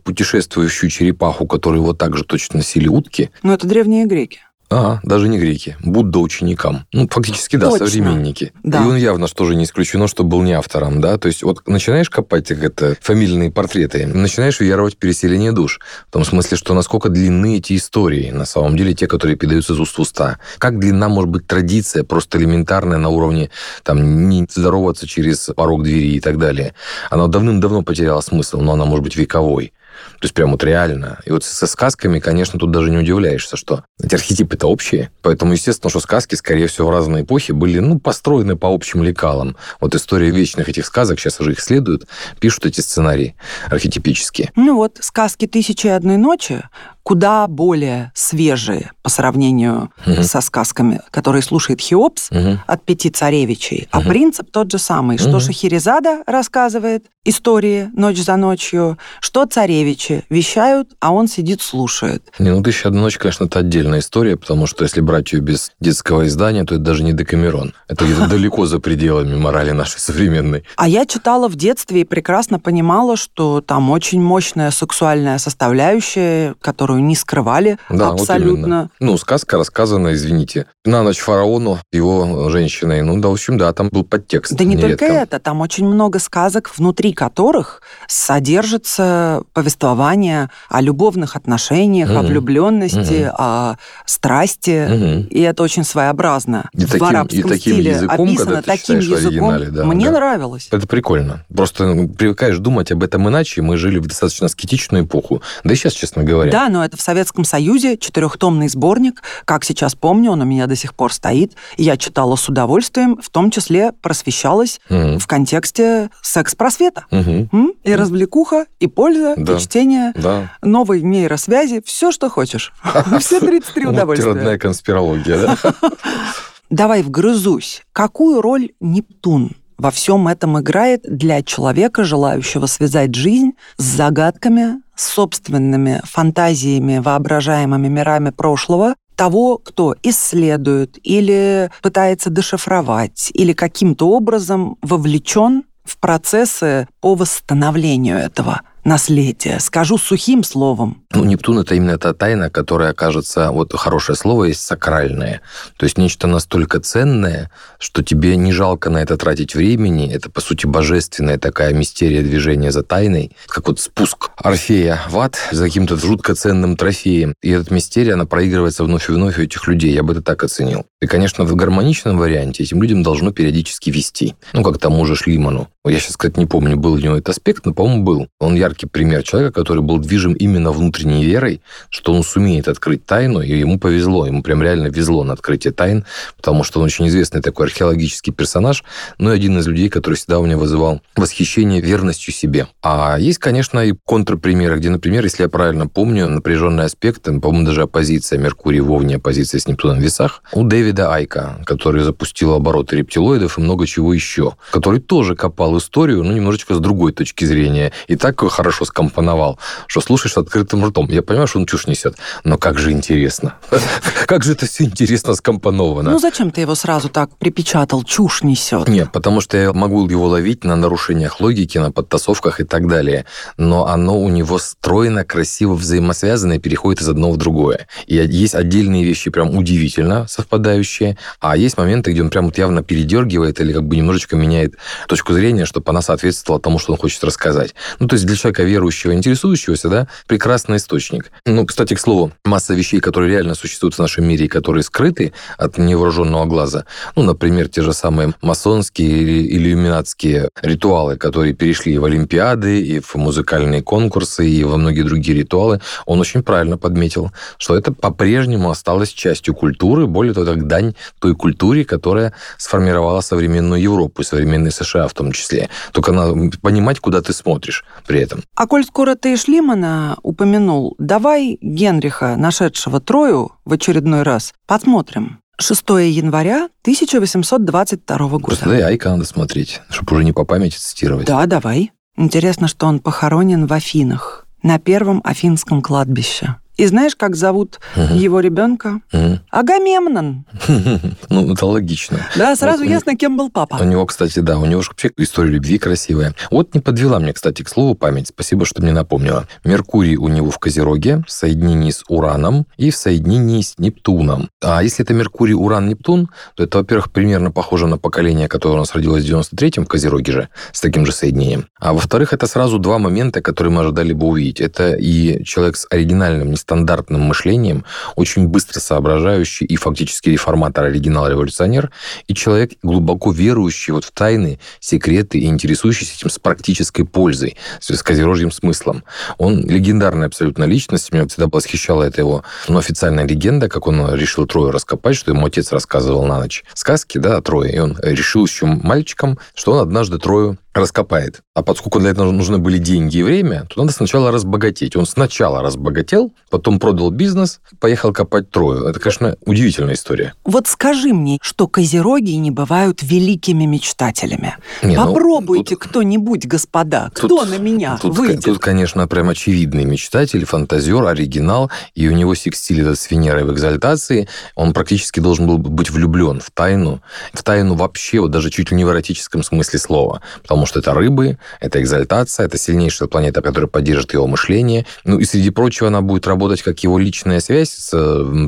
путешествующую 0.49 0.89
черепаху, 0.89 1.47
которую 1.47 1.83
вот 1.83 1.97
так 1.97 2.17
же 2.17 2.23
точно 2.23 2.57
носили 2.57 2.87
утки. 2.87 3.29
Ну, 3.43 3.53
это 3.53 3.67
древние 3.67 4.05
греки. 4.05 4.39
А, 4.71 4.99
даже 5.01 5.29
не 5.29 5.39
греки. 5.39 5.75
Будда 5.79 6.19
ученикам. 6.19 6.85
Ну, 6.93 7.07
фактически, 7.09 7.55
да, 7.55 7.71
Точно. 7.71 7.87
современники. 7.87 8.53
Да. 8.61 8.83
И 8.83 8.87
он 8.87 8.97
явно 8.97 9.27
что 9.27 9.45
же 9.45 9.55
не 9.55 9.63
исключено, 9.63 10.07
что 10.07 10.23
был 10.23 10.43
не 10.43 10.53
автором, 10.53 11.01
да. 11.01 11.17
То 11.17 11.27
есть 11.27 11.41
вот 11.41 11.67
начинаешь 11.67 12.11
копать 12.11 12.51
это 12.51 12.95
фамильные 13.01 13.49
портреты, 13.49 14.05
начинаешь 14.05 14.59
веровать 14.59 14.93
в 14.93 14.97
переселение 14.97 15.51
душ. 15.51 15.79
В 16.07 16.11
том 16.11 16.23
смысле, 16.23 16.55
что 16.55 16.75
насколько 16.75 17.09
длинны 17.09 17.57
эти 17.57 17.75
истории, 17.75 18.29
на 18.29 18.45
самом 18.45 18.77
деле, 18.77 18.93
те, 18.93 19.07
которые 19.07 19.37
передаются 19.37 19.73
из 19.73 19.79
уст 19.79 19.97
в 19.97 20.01
уста. 20.01 20.37
Как 20.59 20.77
длинна 20.77 21.09
может 21.09 21.31
быть 21.31 21.47
традиция, 21.47 22.03
просто 22.03 22.37
элементарная 22.37 22.99
на 22.99 23.09
уровне 23.09 23.49
там 23.81 24.29
не 24.29 24.45
здороваться 24.47 25.07
через 25.07 25.49
порог 25.55 25.81
двери 25.81 26.13
и 26.13 26.19
так 26.19 26.37
далее. 26.37 26.75
Она 27.09 27.25
давным-давно 27.25 27.81
потеряла 27.81 28.21
смысл, 28.21 28.61
но 28.61 28.73
она 28.73 28.85
может 28.85 29.03
быть 29.03 29.15
вековой. 29.15 29.73
То 30.19 30.25
есть 30.25 30.33
прям 30.33 30.51
вот 30.51 30.63
реально. 30.63 31.19
И 31.25 31.31
вот 31.31 31.43
со 31.43 31.67
сказками, 31.67 32.19
конечно, 32.19 32.59
тут 32.59 32.71
даже 32.71 32.89
не 32.89 32.97
удивляешься, 32.97 33.57
что 33.57 33.83
эти 34.01 34.15
архетипы-то 34.15 34.67
общие. 34.67 35.11
Поэтому, 35.21 35.53
естественно, 35.53 35.89
что 35.89 35.99
сказки, 35.99 36.35
скорее 36.35 36.67
всего, 36.67 36.87
в 36.87 36.91
разные 36.91 37.23
эпохи 37.23 37.51
были, 37.51 37.79
ну, 37.79 37.99
построены 37.99 38.55
по 38.55 38.67
общим 38.67 39.03
лекалам. 39.03 39.55
Вот 39.79 39.95
история 39.95 40.31
вечных 40.31 40.69
этих 40.69 40.85
сказок, 40.85 41.19
сейчас 41.19 41.39
уже 41.39 41.53
их 41.53 41.61
следуют, 41.61 42.05
пишут 42.39 42.65
эти 42.65 42.81
сценарии 42.81 43.35
архетипические. 43.67 44.51
Ну 44.55 44.75
вот, 44.75 44.97
сказки 45.01 45.47
«Тысячи 45.47 45.87
и 45.87 45.89
одной 45.89 46.17
ночи» 46.17 46.63
куда 47.09 47.47
более 47.47 48.11
свежие 48.13 48.91
по 49.01 49.09
сравнению 49.09 49.89
угу. 50.05 50.21
со 50.21 50.41
сказками, 50.41 51.01
которые 51.09 51.41
слушает 51.41 51.81
Хеопс 51.81 52.29
угу. 52.29 52.59
от 52.67 52.85
пяти 52.85 53.09
царевичей. 53.09 53.87
Угу. 53.91 54.03
А 54.03 54.07
принцип 54.07 54.51
тот 54.51 54.71
же 54.71 54.77
самый, 54.77 55.17
что 55.17 55.31
угу. 55.31 55.39
Шахерезада 55.39 56.21
рассказывает 56.27 57.07
истории 57.25 57.89
ночь 57.95 58.19
за 58.19 58.35
ночью, 58.35 58.99
что 59.21 59.47
царевичи 59.89 60.23
вещают, 60.29 60.89
а 60.99 61.13
он 61.13 61.27
сидит 61.27 61.61
слушает. 61.61 62.23
Не, 62.39 62.51
ну 62.51 62.61
«Тысяча 62.61 62.89
одна 62.89 63.01
ночь», 63.01 63.17
конечно, 63.17 63.45
это 63.45 63.59
отдельная 63.59 63.99
история, 63.99 64.35
потому 64.35 64.67
что 64.67 64.83
если 64.83 65.01
брать 65.01 65.33
ее 65.33 65.41
без 65.41 65.71
детского 65.79 66.27
издания, 66.27 66.63
то 66.63 66.75
это 66.75 66.83
даже 66.83 67.03
не 67.03 67.13
Декамерон. 67.13 67.73
Это 67.87 68.05
где-то 68.05 68.27
далеко 68.29 68.65
за 68.65 68.79
пределами 68.79 69.35
морали 69.35 69.71
нашей 69.71 69.99
современной. 69.99 70.63
А 70.75 70.87
я 70.87 71.05
читала 71.05 71.47
в 71.47 71.55
детстве 71.55 72.01
и 72.01 72.03
прекрасно 72.05 72.59
понимала, 72.59 73.17
что 73.17 73.61
там 73.61 73.89
очень 73.89 74.21
мощная 74.21 74.71
сексуальная 74.71 75.37
составляющая, 75.37 76.55
которую 76.61 76.89
которую 76.89 77.03
не 77.03 77.15
скрывали 77.15 77.77
да, 77.89 78.09
абсолютно. 78.09 78.89
Вот 78.99 79.05
ну, 79.07 79.17
сказка 79.17 79.57
рассказана, 79.57 80.13
извините, 80.13 80.65
на 80.85 81.03
ночь 81.03 81.19
фараону, 81.19 81.79
его 81.91 82.49
женщиной. 82.49 83.01
Ну, 83.01 83.19
да, 83.19 83.29
в 83.29 83.33
общем, 83.33 83.57
да, 83.57 83.71
там 83.73 83.89
был 83.89 84.03
подтекст. 84.03 84.53
Да 84.53 84.63
не 84.63 84.75
нередко. 84.75 85.05
только 85.05 85.13
это, 85.13 85.39
там 85.39 85.61
очень 85.61 85.85
много 85.85 86.19
сказок, 86.19 86.71
внутри 86.77 87.13
которых 87.13 87.81
содержится 88.07 89.43
повествование 89.53 89.78
повествование 89.79 90.49
о 90.69 90.81
любовных 90.81 91.35
отношениях, 91.35 92.09
угу. 92.09 92.19
о 92.19 92.21
влюбленности, 92.23 93.27
угу. 93.27 93.35
о 93.37 93.75
страсти. 94.05 94.85
Угу. 94.85 95.27
И 95.29 95.41
это 95.41 95.63
очень 95.63 95.83
своеобразно. 95.83 96.69
И 96.73 96.85
в 96.85 96.91
таким, 96.91 97.07
арабском 97.07 97.39
и 97.39 97.43
таким 97.43 97.73
стиле 97.73 97.91
языком, 97.91 98.27
описано 98.27 98.61
таким 98.61 98.99
языком. 98.99 99.53
Да, 99.71 99.85
Мне 99.85 100.05
да. 100.05 100.11
нравилось. 100.11 100.67
Это 100.71 100.85
прикольно. 100.87 101.45
Просто 101.53 101.93
ну, 101.93 102.09
привыкаешь 102.09 102.57
думать 102.57 102.91
об 102.91 103.03
этом 103.03 103.27
иначе. 103.29 103.61
Мы 103.61 103.77
жили 103.77 103.99
в 103.99 104.07
достаточно 104.07 104.47
аскетичную 104.47 105.05
эпоху. 105.05 105.41
Да 105.63 105.73
и 105.73 105.75
сейчас, 105.75 105.93
честно 105.93 106.23
говоря. 106.23 106.51
Да, 106.51 106.69
но 106.69 106.83
это 106.83 106.97
в 106.97 107.01
Советском 107.01 107.45
Союзе 107.45 107.97
четырехтомный 107.97 108.67
сборник. 108.67 109.21
Как 109.45 109.63
сейчас 109.63 109.95
помню, 109.95 110.31
он 110.31 110.41
у 110.41 110.45
меня 110.45 110.67
до 110.67 110.75
сих 110.75 110.93
пор 110.93 111.13
стоит. 111.13 111.53
Я 111.77 111.97
читала 111.97 112.35
с 112.35 112.47
удовольствием, 112.49 113.17
в 113.21 113.29
том 113.29 113.51
числе 113.51 113.93
просвещалась 114.01 114.79
угу. 114.89 115.19
в 115.19 115.27
контексте 115.27 116.09
секс-просвета. 116.21 117.05
Угу. 117.11 117.75
И 117.83 117.95
развлекуха, 117.95 118.65
и 118.79 118.87
польза, 118.87 119.35
да. 119.37 119.53
и 119.53 119.55
чтение, 119.69 120.11
да. 120.15 120.51
новой 120.61 121.01
нейросвязи, 121.01 121.81
все, 121.85 122.11
что 122.11 122.29
хочешь. 122.29 122.73
Все 123.19 123.39
33 123.39 123.85
удовольствия. 123.85 124.29
Родная 124.29 124.57
конспирология, 124.57 125.37
да? 125.37 125.73
Давай 126.69 127.03
вгрызусь. 127.03 127.83
Какую 127.93 128.41
роль 128.41 128.71
Нептун 128.79 129.51
во 129.77 129.91
всем 129.91 130.27
этом 130.27 130.59
играет 130.59 131.01
для 131.03 131.41
человека, 131.41 132.03
желающего 132.03 132.65
связать 132.65 133.15
жизнь 133.15 133.53
с 133.77 133.83
загадками, 133.83 134.81
с 134.95 135.07
собственными 135.07 136.01
фантазиями, 136.03 136.97
воображаемыми 136.97 137.87
мирами 137.87 138.31
прошлого, 138.31 138.95
того, 139.15 139.57
кто 139.57 139.95
исследует 140.03 140.97
или 141.03 141.71
пытается 141.81 142.29
дешифровать, 142.29 143.31
или 143.33 143.53
каким-то 143.53 144.09
образом 144.09 144.77
вовлечен 144.81 145.63
в 145.83 145.97
процессы 145.97 146.87
по 147.01 147.15
восстановлению 147.15 148.17
этого 148.17 148.61
наследие. 148.89 149.59
Скажу 149.59 149.97
сухим 149.97 150.43
словом. 150.43 151.03
Ну, 151.13 151.23
Нептун— 151.23 151.59
это 151.59 151.75
именно 151.75 151.97
та 151.97 152.13
тайна, 152.13 152.49
которая, 152.49 152.93
кажется, 152.93 153.51
вот 153.51 153.73
хорошее 153.73 154.15
слово 154.15 154.45
есть, 154.45 154.61
сакральное. 154.61 155.41
То 155.77 155.85
есть 155.85 155.97
нечто 155.97 156.27
настолько 156.27 156.79
ценное, 156.79 157.51
что 157.77 158.03
тебе 158.03 158.35
не 158.35 158.51
жалко 158.51 158.89
на 158.89 158.97
это 158.97 159.15
тратить 159.15 159.55
времени. 159.55 160.11
Это, 160.11 160.29
по 160.29 160.41
сути, 160.41 160.65
божественная 160.65 161.37
такая 161.37 161.73
мистерия 161.73 162.23
движения 162.23 162.71
за 162.71 162.83
тайной, 162.83 163.31
как 163.47 163.67
вот 163.67 163.79
спуск 163.79 164.31
Орфея 164.37 164.99
в 165.07 165.19
ад 165.19 165.37
за 165.51 165.65
каким-то 165.65 165.95
жутко 165.95 166.33
ценным 166.33 166.75
трофеем. 166.75 167.35
И 167.43 167.51
эта 167.51 167.71
мистерия, 167.73 168.15
она 168.15 168.25
проигрывается 168.25 168.83
вновь 168.83 169.07
и 169.09 169.11
вновь 169.11 169.37
у 169.37 169.41
этих 169.43 169.67
людей. 169.67 169.93
Я 169.93 170.01
бы 170.01 170.13
это 170.13 170.23
так 170.23 170.43
оценил. 170.43 170.85
И, 170.99 171.05
конечно, 171.05 171.45
в 171.45 171.55
гармоничном 171.55 172.17
варианте 172.17 172.63
этим 172.63 172.81
людям 172.81 173.03
должно 173.03 173.31
периодически 173.31 173.91
вести. 173.91 174.35
Ну, 174.53 174.63
как 174.63 174.79
тому 174.79 175.05
же 175.05 175.15
Шлиману. 175.15 175.69
Я 175.85 175.99
сейчас, 175.99 176.17
кстати, 176.17 176.37
не 176.37 176.45
помню, 176.45 176.77
был 176.77 176.95
ли 176.95 177.03
у 177.03 177.05
него 177.05 177.15
этот 177.15 177.29
аспект, 177.29 177.65
но, 177.65 177.73
по-моему, 177.73 178.03
был. 178.03 178.27
Он 178.39 178.55
яркий 178.55 178.78
пример 178.87 179.23
человека, 179.23 179.53
который 179.53 179.83
был 179.83 179.97
движим 179.97 180.33
именно 180.33 180.71
внутренней 180.71 181.23
верой, 181.23 181.61
что 181.89 182.13
он 182.13 182.23
сумеет 182.23 182.67
открыть 182.67 183.05
тайну, 183.05 183.41
и 183.41 183.57
ему 183.57 183.79
повезло. 183.79 184.25
Ему 184.25 184.43
прям 184.43 184.61
реально 184.61 184.87
везло 184.87 185.23
на 185.23 185.33
открытие 185.33 185.73
тайн, 185.73 186.05
потому 186.37 186.63
что 186.63 186.79
он 186.79 186.85
очень 186.85 187.07
известный 187.07 187.41
такой 187.41 187.67
археологический 187.67 188.33
персонаж, 188.33 188.83
но 189.17 189.33
и 189.33 189.35
один 189.35 189.57
из 189.59 189.67
людей, 189.67 189.89
который 189.89 190.15
всегда 190.15 190.39
у 190.39 190.45
меня 190.45 190.57
вызывал 190.57 191.01
восхищение 191.15 191.81
верностью 191.81 192.33
себе. 192.33 192.67
А 192.81 193.17
есть, 193.19 193.39
конечно, 193.39 193.79
и 193.79 193.93
контрпримеры, 194.05 194.77
где, 194.77 194.89
например, 194.89 195.23
если 195.23 195.43
я 195.43 195.49
правильно 195.49 195.87
помню, 195.87 196.27
напряженный 196.27 196.85
аспект, 196.85 197.23
по-моему, 197.23 197.65
даже 197.65 197.83
оппозиция 197.83 198.39
Меркурия 198.39 198.83
в 198.83 199.15
оппозиция 199.15 199.59
с 199.59 199.67
Нептуном 199.67 199.99
в 199.99 200.01
весах, 200.01 200.43
у 200.53 200.63
Дэвида 200.63 201.13
Айка, 201.13 201.61
который 201.65 202.03
запустил 202.03 202.53
обороты 202.53 202.97
рептилоидов 202.97 203.57
и 203.57 203.61
много 203.61 203.85
чего 203.87 204.13
еще, 204.13 204.55
который 204.71 204.99
тоже 204.99 205.35
копал 205.35 205.77
историю, 205.77 206.23
ну, 206.23 206.31
немножечко 206.31 206.75
с 206.75 206.79
другой 206.79 207.11
точки 207.11 207.45
зрения. 207.45 207.91
И 208.07 208.15
так 208.15 208.39
хорошо 208.39 208.68
скомпоновал, 208.71 209.59
что 209.87 210.01
слушаешь 210.01 210.33
с 210.33 210.37
открытым 210.37 210.85
ртом. 210.85 211.07
Я 211.09 211.21
понимаю, 211.21 211.47
что 211.47 211.59
он 211.59 211.65
чушь 211.65 211.87
несет, 211.87 212.15
но 212.43 212.57
как 212.57 212.79
же 212.79 212.91
интересно. 212.91 213.55
Как 214.25 214.43
же 214.43 214.51
это 214.51 214.67
все 214.67 214.83
интересно 214.83 215.33
скомпоновано. 215.33 216.11
Ну, 216.11 216.19
зачем 216.19 216.51
ты 216.51 216.61
его 216.61 216.75
сразу 216.75 217.09
так 217.09 217.35
припечатал, 217.37 218.03
чушь 218.03 218.43
несет? 218.43 218.87
Нет, 218.87 219.11
потому 219.11 219.41
что 219.41 219.57
я 219.57 219.73
могу 219.73 220.07
его 220.07 220.27
ловить 220.27 220.63
на 220.63 220.75
нарушениях 220.75 221.39
логики, 221.39 221.77
на 221.77 221.91
подтасовках 221.91 222.59
и 222.59 222.63
так 222.63 222.87
далее. 222.87 223.25
Но 223.57 223.87
оно 223.87 224.19
у 224.19 224.29
него 224.29 224.59
стройно, 224.59 225.23
красиво, 225.23 225.73
взаимосвязано 225.73 226.53
и 226.53 226.59
переходит 226.59 227.01
из 227.01 227.09
одного 227.09 227.33
в 227.33 227.37
другое. 227.37 227.87
И 228.05 228.15
есть 228.15 228.55
отдельные 228.55 229.03
вещи 229.03 229.29
прям 229.29 229.55
удивительно 229.55 230.27
совпадающие, 230.27 231.17
а 231.39 231.57
есть 231.57 231.77
моменты, 231.77 232.11
где 232.11 232.21
он 232.21 232.29
прям 232.29 232.45
вот 232.45 232.57
явно 232.57 232.83
передергивает 232.83 233.59
или 233.59 233.73
как 233.73 233.83
бы 233.83 233.95
немножечко 233.95 234.35
меняет 234.35 234.75
точку 235.07 235.33
зрения, 235.33 235.65
чтобы 235.65 235.89
она 235.89 236.01
соответствовала 236.01 236.61
тому, 236.61 236.79
что 236.79 236.93
он 236.93 236.99
хочет 236.99 237.23
рассказать. 237.23 237.73
Ну, 237.99 238.07
то 238.07 238.15
есть 238.15 238.25
для 238.25 238.35
человека 238.35 238.48
верующего, 238.57 239.13
интересующегося, 239.13 239.89
да, 239.89 240.07
прекрасный 240.27 240.77
источник. 240.77 241.31
Ну, 241.45 241.65
кстати, 241.65 241.93
к 241.93 241.99
слову, 241.99 242.31
масса 242.45 242.73
вещей, 242.73 242.99
которые 242.99 243.29
реально 243.29 243.55
существуют 243.55 243.95
в 243.95 243.99
нашем 243.99 244.25
мире 244.25 244.45
и 244.45 244.47
которые 244.47 244.83
скрыты 244.83 245.33
от 245.57 245.77
невооруженного 245.77 246.45
глаза, 246.45 246.85
ну, 247.15 247.23
например, 247.23 247.67
те 247.69 247.81
же 247.81 247.93
самые 247.93 248.33
масонские 248.41 249.09
или 249.09 249.57
иллюминатские 249.57 250.49
ритуалы, 250.61 251.17
которые 251.17 251.53
перешли 251.53 251.93
и 251.93 251.97
в 251.97 252.05
Олимпиады, 252.05 252.81
и 252.81 252.99
в 252.99 253.15
музыкальные 253.15 253.81
конкурсы, 253.81 254.47
и 254.47 254.63
во 254.63 254.77
многие 254.77 255.03
другие 255.03 255.37
ритуалы, 255.37 255.81
он 256.05 256.19
очень 256.19 256.43
правильно 256.43 256.77
подметил, 256.77 257.31
что 257.57 257.75
это 257.75 257.91
по-прежнему 257.91 258.69
осталось 258.69 259.09
частью 259.09 259.53
культуры, 259.53 260.07
более 260.07 260.33
того, 260.33 260.45
как 260.45 260.67
дань 260.67 260.95
той 261.19 261.35
культуре, 261.35 261.83
которая 261.83 262.33
сформировала 262.57 263.21
современную 263.21 263.81
Европу 263.81 264.23
современные 264.29 264.71
США 264.71 265.07
в 265.07 265.13
том 265.13 265.31
числе. 265.31 265.69
Только 265.91 266.11
надо 266.11 266.35
понимать, 266.61 266.99
куда 266.99 267.21
ты 267.21 267.33
смотришь 267.33 267.83
при 268.05 268.21
этом. 268.21 268.38
А 268.55 268.67
коль 268.67 268.85
скоро 268.85 269.15
ты 269.15 269.35
Шлимана 269.37 270.17
упомянул, 270.23 270.95
давай 270.97 271.57
Генриха, 271.61 272.35
нашедшего 272.37 272.99
Трою 272.99 273.51
в 273.65 273.73
очередной 273.73 274.23
раз, 274.23 274.53
посмотрим. 274.67 275.39
6 275.59 275.89
января 275.89 276.69
1822 276.83 278.17
года. 278.17 278.45
Просто 278.45 278.69
да, 278.69 278.87
Айка 278.87 279.09
надо 279.09 279.25
смотреть, 279.25 279.81
чтобы 279.89 280.15
уже 280.15 280.23
не 280.23 280.31
по 280.31 280.45
памяти 280.45 280.77
цитировать. 280.77 281.27
Да, 281.27 281.45
давай. 281.45 281.91
Интересно, 282.15 282.67
что 282.67 282.87
он 282.87 282.99
похоронен 282.99 283.65
в 283.65 283.73
Афинах, 283.73 284.47
на 284.63 284.79
первом 284.79 285.21
афинском 285.23 285.81
кладбище. 285.81 286.55
И 286.79 286.85
знаешь, 286.85 287.13
как 287.13 287.35
зовут 287.35 287.81
угу. 287.97 288.15
его 288.15 288.39
ребенка? 288.39 289.01
Угу. 289.11 289.39
Агамемнон. 289.51 290.45
Ну, 291.29 291.53
это 291.53 291.65
логично. 291.65 292.25
Да, 292.35 292.55
сразу 292.55 292.83
вот, 292.83 292.89
ясно, 292.89 293.15
кем 293.15 293.37
был 293.37 293.49
папа. 293.49 293.77
У 293.79 293.83
него, 293.83 294.05
кстати, 294.05 294.39
да, 294.39 294.57
у 294.57 294.65
него 294.65 294.81
же 294.81 294.89
вообще 294.89 295.11
история 295.17 295.51
любви 295.51 295.77
красивая. 295.77 296.33
Вот 296.49 296.73
не 296.73 296.81
подвела 296.81 297.19
мне, 297.19 297.33
кстати, 297.33 297.61
к 297.61 297.69
слову 297.69 297.93
память. 297.93 298.27
Спасибо, 298.27 298.65
что 298.65 298.81
мне 298.81 298.91
напомнила. 298.91 299.47
Меркурий 299.63 300.17
у 300.17 300.27
него 300.27 300.49
в 300.49 300.57
Козероге, 300.57 301.23
в 301.27 301.31
соединении 301.31 301.91
с 301.91 302.03
Ураном 302.07 302.65
и 302.77 302.89
в 302.89 302.95
соединении 302.95 303.61
с 303.61 303.77
Нептуном. 303.77 304.49
А 304.61 304.81
если 304.81 305.03
это 305.03 305.13
Меркурий, 305.13 305.53
Уран, 305.53 305.89
Нептун, 305.89 306.29
то 306.55 306.63
это, 306.63 306.79
во-первых, 306.79 307.11
примерно 307.11 307.51
похоже 307.51 307.87
на 307.87 307.97
поколение, 307.97 308.47
которое 308.47 308.75
у 308.75 308.79
нас 308.79 308.95
родилось 308.95 309.23
в 309.23 309.27
93-м 309.27 309.85
в 309.85 309.87
Козероге 309.87 310.31
же, 310.31 310.49
с 310.71 310.81
таким 310.81 311.05
же 311.05 311.11
соединением. 311.11 311.67
А 311.79 311.93
во-вторых, 311.93 312.33
это 312.33 312.47
сразу 312.47 312.79
два 312.79 312.97
момента, 312.97 313.41
которые 313.41 313.73
мы 313.73 313.81
ожидали 313.81 314.13
бы 314.13 314.27
увидеть. 314.27 314.61
Это 314.61 314.93
и 314.93 315.43
человек 315.43 315.77
с 315.77 315.85
оригинальным, 315.89 316.53
стандартным 316.69 317.21
мышлением, 317.21 317.83
очень 318.15 318.47
быстро 318.47 318.79
соображающий 318.79 319.65
и 319.65 319.75
фактически 319.75 320.29
реформатор, 320.29 320.85
оригинал-революционер, 320.85 321.89
и 322.27 322.35
человек, 322.35 322.73
глубоко 322.83 323.31
верующий 323.31 323.91
вот 323.91 324.05
в 324.05 324.11
тайны, 324.11 324.59
секреты 324.79 325.39
и 325.39 325.45
интересующийся 325.45 326.13
этим 326.15 326.29
с 326.29 326.37
практической 326.37 327.03
пользой, 327.05 327.57
с 327.79 328.03
козерожьим 328.03 328.51
смыслом. 328.51 329.03
Он 329.39 329.67
легендарная 329.67 330.27
абсолютно 330.27 330.65
личность, 330.65 331.11
меня 331.11 331.27
всегда 331.27 331.47
восхищала 331.51 332.03
эта 332.03 332.21
его 332.21 332.43
ну, 332.67 332.77
официальная 332.77 333.25
легенда, 333.25 333.67
как 333.67 333.87
он 333.87 334.13
решил 334.13 334.45
Трою 334.45 334.69
раскопать, 334.69 335.15
что 335.15 335.31
ему 335.31 335.47
отец 335.47 335.71
рассказывал 335.71 336.25
на 336.25 336.39
ночь 336.39 336.63
сказки, 336.75 337.17
да, 337.17 337.37
о 337.37 337.41
Трое, 337.41 337.73
и 337.73 337.79
он 337.79 337.97
решил 338.03 338.45
еще 338.45 338.67
мальчиком, 338.67 339.39
что 339.55 339.71
он 339.71 339.79
однажды 339.79 340.19
Трою 340.19 340.59
раскопает. 340.73 341.41
А 341.55 341.63
поскольку 341.63 341.99
для 341.99 342.11
этого 342.11 342.31
нужны 342.31 342.57
были 342.57 342.77
деньги 342.77 343.17
и 343.17 343.23
время, 343.23 343.65
то 343.69 343.81
надо 343.81 343.91
сначала 343.91 344.31
разбогатеть. 344.31 344.95
Он 344.95 345.05
сначала 345.05 345.61
разбогател, 345.61 346.31
потом 346.49 346.79
продал 346.79 347.09
бизнес, 347.09 347.59
поехал 347.79 348.13
копать 348.13 348.49
Трою. 348.49 348.85
Это, 348.85 348.99
конечно, 348.99 349.35
удивительная 349.45 349.95
история. 349.95 350.33
Вот 350.45 350.67
скажи 350.67 351.13
мне, 351.13 351.37
что 351.41 351.67
козероги 351.67 352.31
не 352.31 352.51
бывают 352.51 353.01
великими 353.01 353.65
мечтателями. 353.65 354.57
Не, 354.83 354.95
ну, 354.95 355.07
Попробуйте 355.07 355.75
ну, 355.75 355.79
тут, 355.79 355.89
кто-нибудь, 355.89 356.45
господа, 356.45 357.11
тут, 357.13 357.25
кто 357.25 357.45
на 357.45 357.57
меня 357.57 357.97
тут, 358.01 358.17
выйдет? 358.17 358.45
Тут, 358.45 358.59
конечно, 358.59 359.07
прям 359.07 359.29
очевидный 359.29 359.85
мечтатель, 359.85 360.45
фантазер, 360.45 361.03
оригинал, 361.05 361.71
и 361.95 362.07
у 362.07 362.11
него 362.11 362.35
секстиль 362.35 362.81
этот 362.81 362.99
с 362.99 363.09
Венерой 363.11 363.43
в 363.43 363.51
экзальтации. 363.51 364.27
Он 364.55 364.73
практически 364.73 365.19
должен 365.19 365.47
был 365.47 365.57
быть 365.57 365.89
влюблен 365.89 366.39
в 366.39 366.51
тайну, 366.51 367.01
в 367.33 367.43
тайну 367.43 367.75
вообще, 367.75 368.19
вот 368.19 368.31
даже 368.31 368.49
чуть 368.49 368.71
ли 368.71 368.77
не 368.77 368.85
в 368.85 368.89
эротическом 368.89 369.43
смысле 369.43 369.79
слова. 369.79 370.21
Потому 370.41 370.58
потому 370.59 370.67
что 370.67 370.79
это 370.79 370.93
рыбы, 370.93 371.37
это 371.61 371.79
экзальтация, 371.79 372.45
это 372.45 372.57
сильнейшая 372.57 373.07
планета, 373.07 373.41
которая 373.41 373.69
поддержит 373.69 374.11
его 374.13 374.27
мышление. 374.27 374.85
Ну 375.05 375.17
и, 375.17 375.23
среди 375.23 375.51
прочего, 375.51 375.87
она 375.87 376.01
будет 376.01 376.27
работать 376.27 376.61
как 376.63 376.83
его 376.83 376.99
личная 376.99 377.39
связь 377.39 377.69
с 377.69 377.91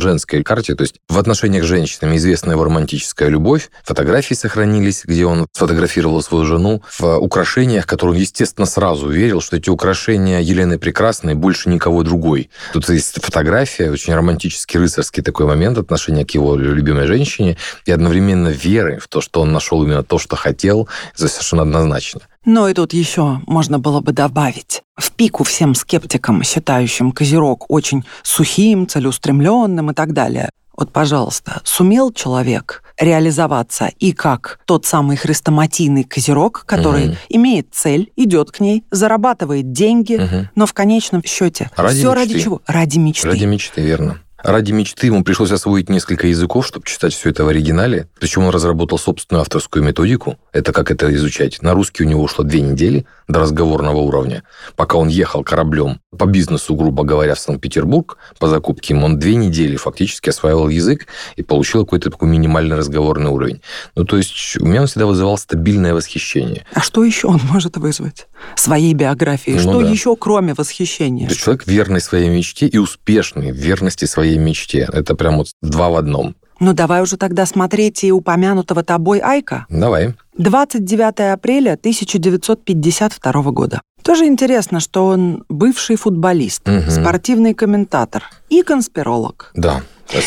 женской 0.01 0.43
карте, 0.43 0.75
то 0.75 0.81
есть 0.81 0.95
в 1.07 1.17
отношениях 1.17 1.63
с 1.63 1.67
женщинами 1.67 2.17
известна 2.17 2.51
его 2.51 2.65
романтическая 2.65 3.29
любовь, 3.29 3.69
фотографии 3.85 4.33
сохранились, 4.33 5.03
где 5.05 5.25
он 5.25 5.47
сфотографировал 5.53 6.21
свою 6.21 6.43
жену 6.43 6.83
в 6.99 7.17
украшениях, 7.17 7.87
которые 7.87 8.15
он, 8.15 8.21
естественно, 8.21 8.65
сразу 8.65 9.07
верил, 9.07 9.39
что 9.39 9.55
эти 9.55 9.69
украшения 9.69 10.41
Елены 10.41 10.77
Прекрасной 10.77 11.35
больше 11.35 11.69
никого 11.69 12.03
другой. 12.03 12.49
Тут 12.73 12.89
есть 12.89 13.23
фотография, 13.23 13.89
очень 13.89 14.13
романтический, 14.13 14.81
рыцарский 14.81 15.23
такой 15.23 15.45
момент 15.45 15.77
отношения 15.77 16.25
к 16.25 16.31
его 16.31 16.57
любимой 16.57 17.07
женщине 17.07 17.55
и 17.85 17.91
одновременно 17.93 18.49
веры 18.49 18.99
в 18.99 19.07
то, 19.07 19.21
что 19.21 19.39
он 19.39 19.53
нашел 19.53 19.81
именно 19.81 20.03
то, 20.03 20.19
что 20.19 20.35
хотел, 20.35 20.89
совершенно 21.15 21.61
однозначно. 21.61 22.00
Но 22.45 22.67
и 22.67 22.73
тут 22.73 22.93
еще 22.93 23.41
можно 23.47 23.79
было 23.79 24.01
бы 24.01 24.11
добавить. 24.11 24.81
В 24.95 25.11
пику 25.11 25.43
всем 25.43 25.75
скептикам, 25.75 26.43
считающим 26.43 27.11
Козерог 27.11 27.65
очень 27.69 28.03
сухим, 28.23 28.87
целеустремленным 28.87 29.91
и 29.91 29.93
так 29.93 30.13
далее. 30.13 30.49
Вот, 30.75 30.91
пожалуйста, 30.91 31.61
сумел 31.63 32.11
человек 32.11 32.81
реализоваться 32.99 33.91
и 33.99 34.13
как 34.13 34.59
тот 34.65 34.85
самый 34.85 35.17
хрестоматийный 35.17 36.03
козерог, 36.03 36.63
который 36.65 37.09
угу. 37.09 37.17
имеет 37.29 37.67
цель, 37.71 38.11
идет 38.15 38.51
к 38.51 38.61
ней, 38.61 38.83
зарабатывает 38.89 39.71
деньги, 39.73 40.15
угу. 40.15 40.49
но 40.55 40.65
в 40.65 40.73
конечном 40.73 41.23
счете 41.23 41.69
ради 41.75 41.99
все 41.99 42.07
мечты. 42.07 42.15
ради 42.15 42.39
чего? 42.39 42.61
Ради 42.65 42.97
мечты. 42.97 43.27
Ради 43.27 43.45
мечты, 43.45 43.81
верно. 43.81 44.21
Ради 44.43 44.71
мечты 44.71 45.07
ему 45.07 45.23
пришлось 45.23 45.51
освоить 45.51 45.89
несколько 45.89 46.27
языков, 46.27 46.65
чтобы 46.65 46.85
читать 46.85 47.13
все 47.13 47.29
это 47.29 47.45
в 47.45 47.47
оригинале. 47.47 48.07
Причем 48.19 48.45
он 48.45 48.49
разработал 48.49 48.97
собственную 48.97 49.41
авторскую 49.41 49.83
методику. 49.83 50.37
Это 50.51 50.73
как 50.73 50.91
это 50.91 51.13
изучать. 51.15 51.61
На 51.61 51.73
русский 51.73 52.03
у 52.03 52.07
него 52.07 52.23
ушло 52.23 52.43
две 52.43 52.61
недели 52.61 53.05
до 53.27 53.39
разговорного 53.39 53.97
уровня. 53.97 54.43
Пока 54.75 54.97
он 54.97 55.07
ехал 55.07 55.43
кораблем 55.43 56.01
по 56.17 56.25
бизнесу, 56.25 56.75
грубо 56.75 57.03
говоря, 57.03 57.35
в 57.35 57.39
Санкт-Петербург 57.39 58.17
по 58.39 58.47
закупке, 58.47 58.95
он 58.95 59.19
две 59.19 59.35
недели 59.35 59.75
фактически 59.75 60.29
осваивал 60.29 60.67
язык 60.69 61.07
и 61.35 61.43
получил 61.43 61.85
какой-то 61.85 62.11
такой 62.11 62.29
минимальный 62.29 62.75
разговорный 62.75 63.29
уровень. 63.29 63.61
Ну, 63.95 64.03
то 64.03 64.17
есть 64.17 64.57
у 64.59 64.65
меня 64.65 64.81
он 64.81 64.87
всегда 64.87 65.05
вызывал 65.05 65.37
стабильное 65.37 65.93
восхищение. 65.93 66.65
А 66.73 66.81
что 66.81 67.03
еще 67.03 67.27
он 67.27 67.39
может 67.49 67.77
вызвать? 67.77 68.27
Своей 68.55 68.93
биографии? 68.93 69.51
Ну, 69.51 69.59
что 69.59 69.81
да. 69.81 69.89
еще, 69.89 70.15
кроме 70.15 70.53
восхищения? 70.53 71.27
То 71.27 71.33
есть 71.33 71.43
человек 71.43 71.67
верный 71.67 72.01
своей 72.01 72.29
мечте 72.29 72.67
и 72.67 72.77
успешный 72.77 73.51
в 73.51 73.55
верности 73.55 74.05
своей 74.05 74.30
своей 74.31 74.37
мечте. 74.37 74.87
Это 74.91 75.15
прям 75.15 75.37
вот 75.37 75.47
два 75.61 75.89
в 75.89 75.95
одном. 75.95 76.35
Ну, 76.59 76.73
давай 76.73 77.01
уже 77.01 77.17
тогда 77.17 77.45
смотреть 77.45 78.03
и 78.03 78.11
упомянутого 78.11 78.83
тобой 78.83 79.19
Айка. 79.19 79.65
Давай. 79.69 80.13
29 80.37 81.33
апреля 81.33 81.73
1952 81.73 83.51
года. 83.51 83.81
Тоже 84.03 84.25
интересно, 84.25 84.79
что 84.79 85.07
он 85.07 85.43
бывший 85.49 85.95
футболист, 85.95 86.67
угу. 86.67 86.89
спортивный 86.89 87.53
комментатор 87.53 88.23
и 88.49 88.61
конспиролог. 88.61 89.51
Да. 89.55 89.81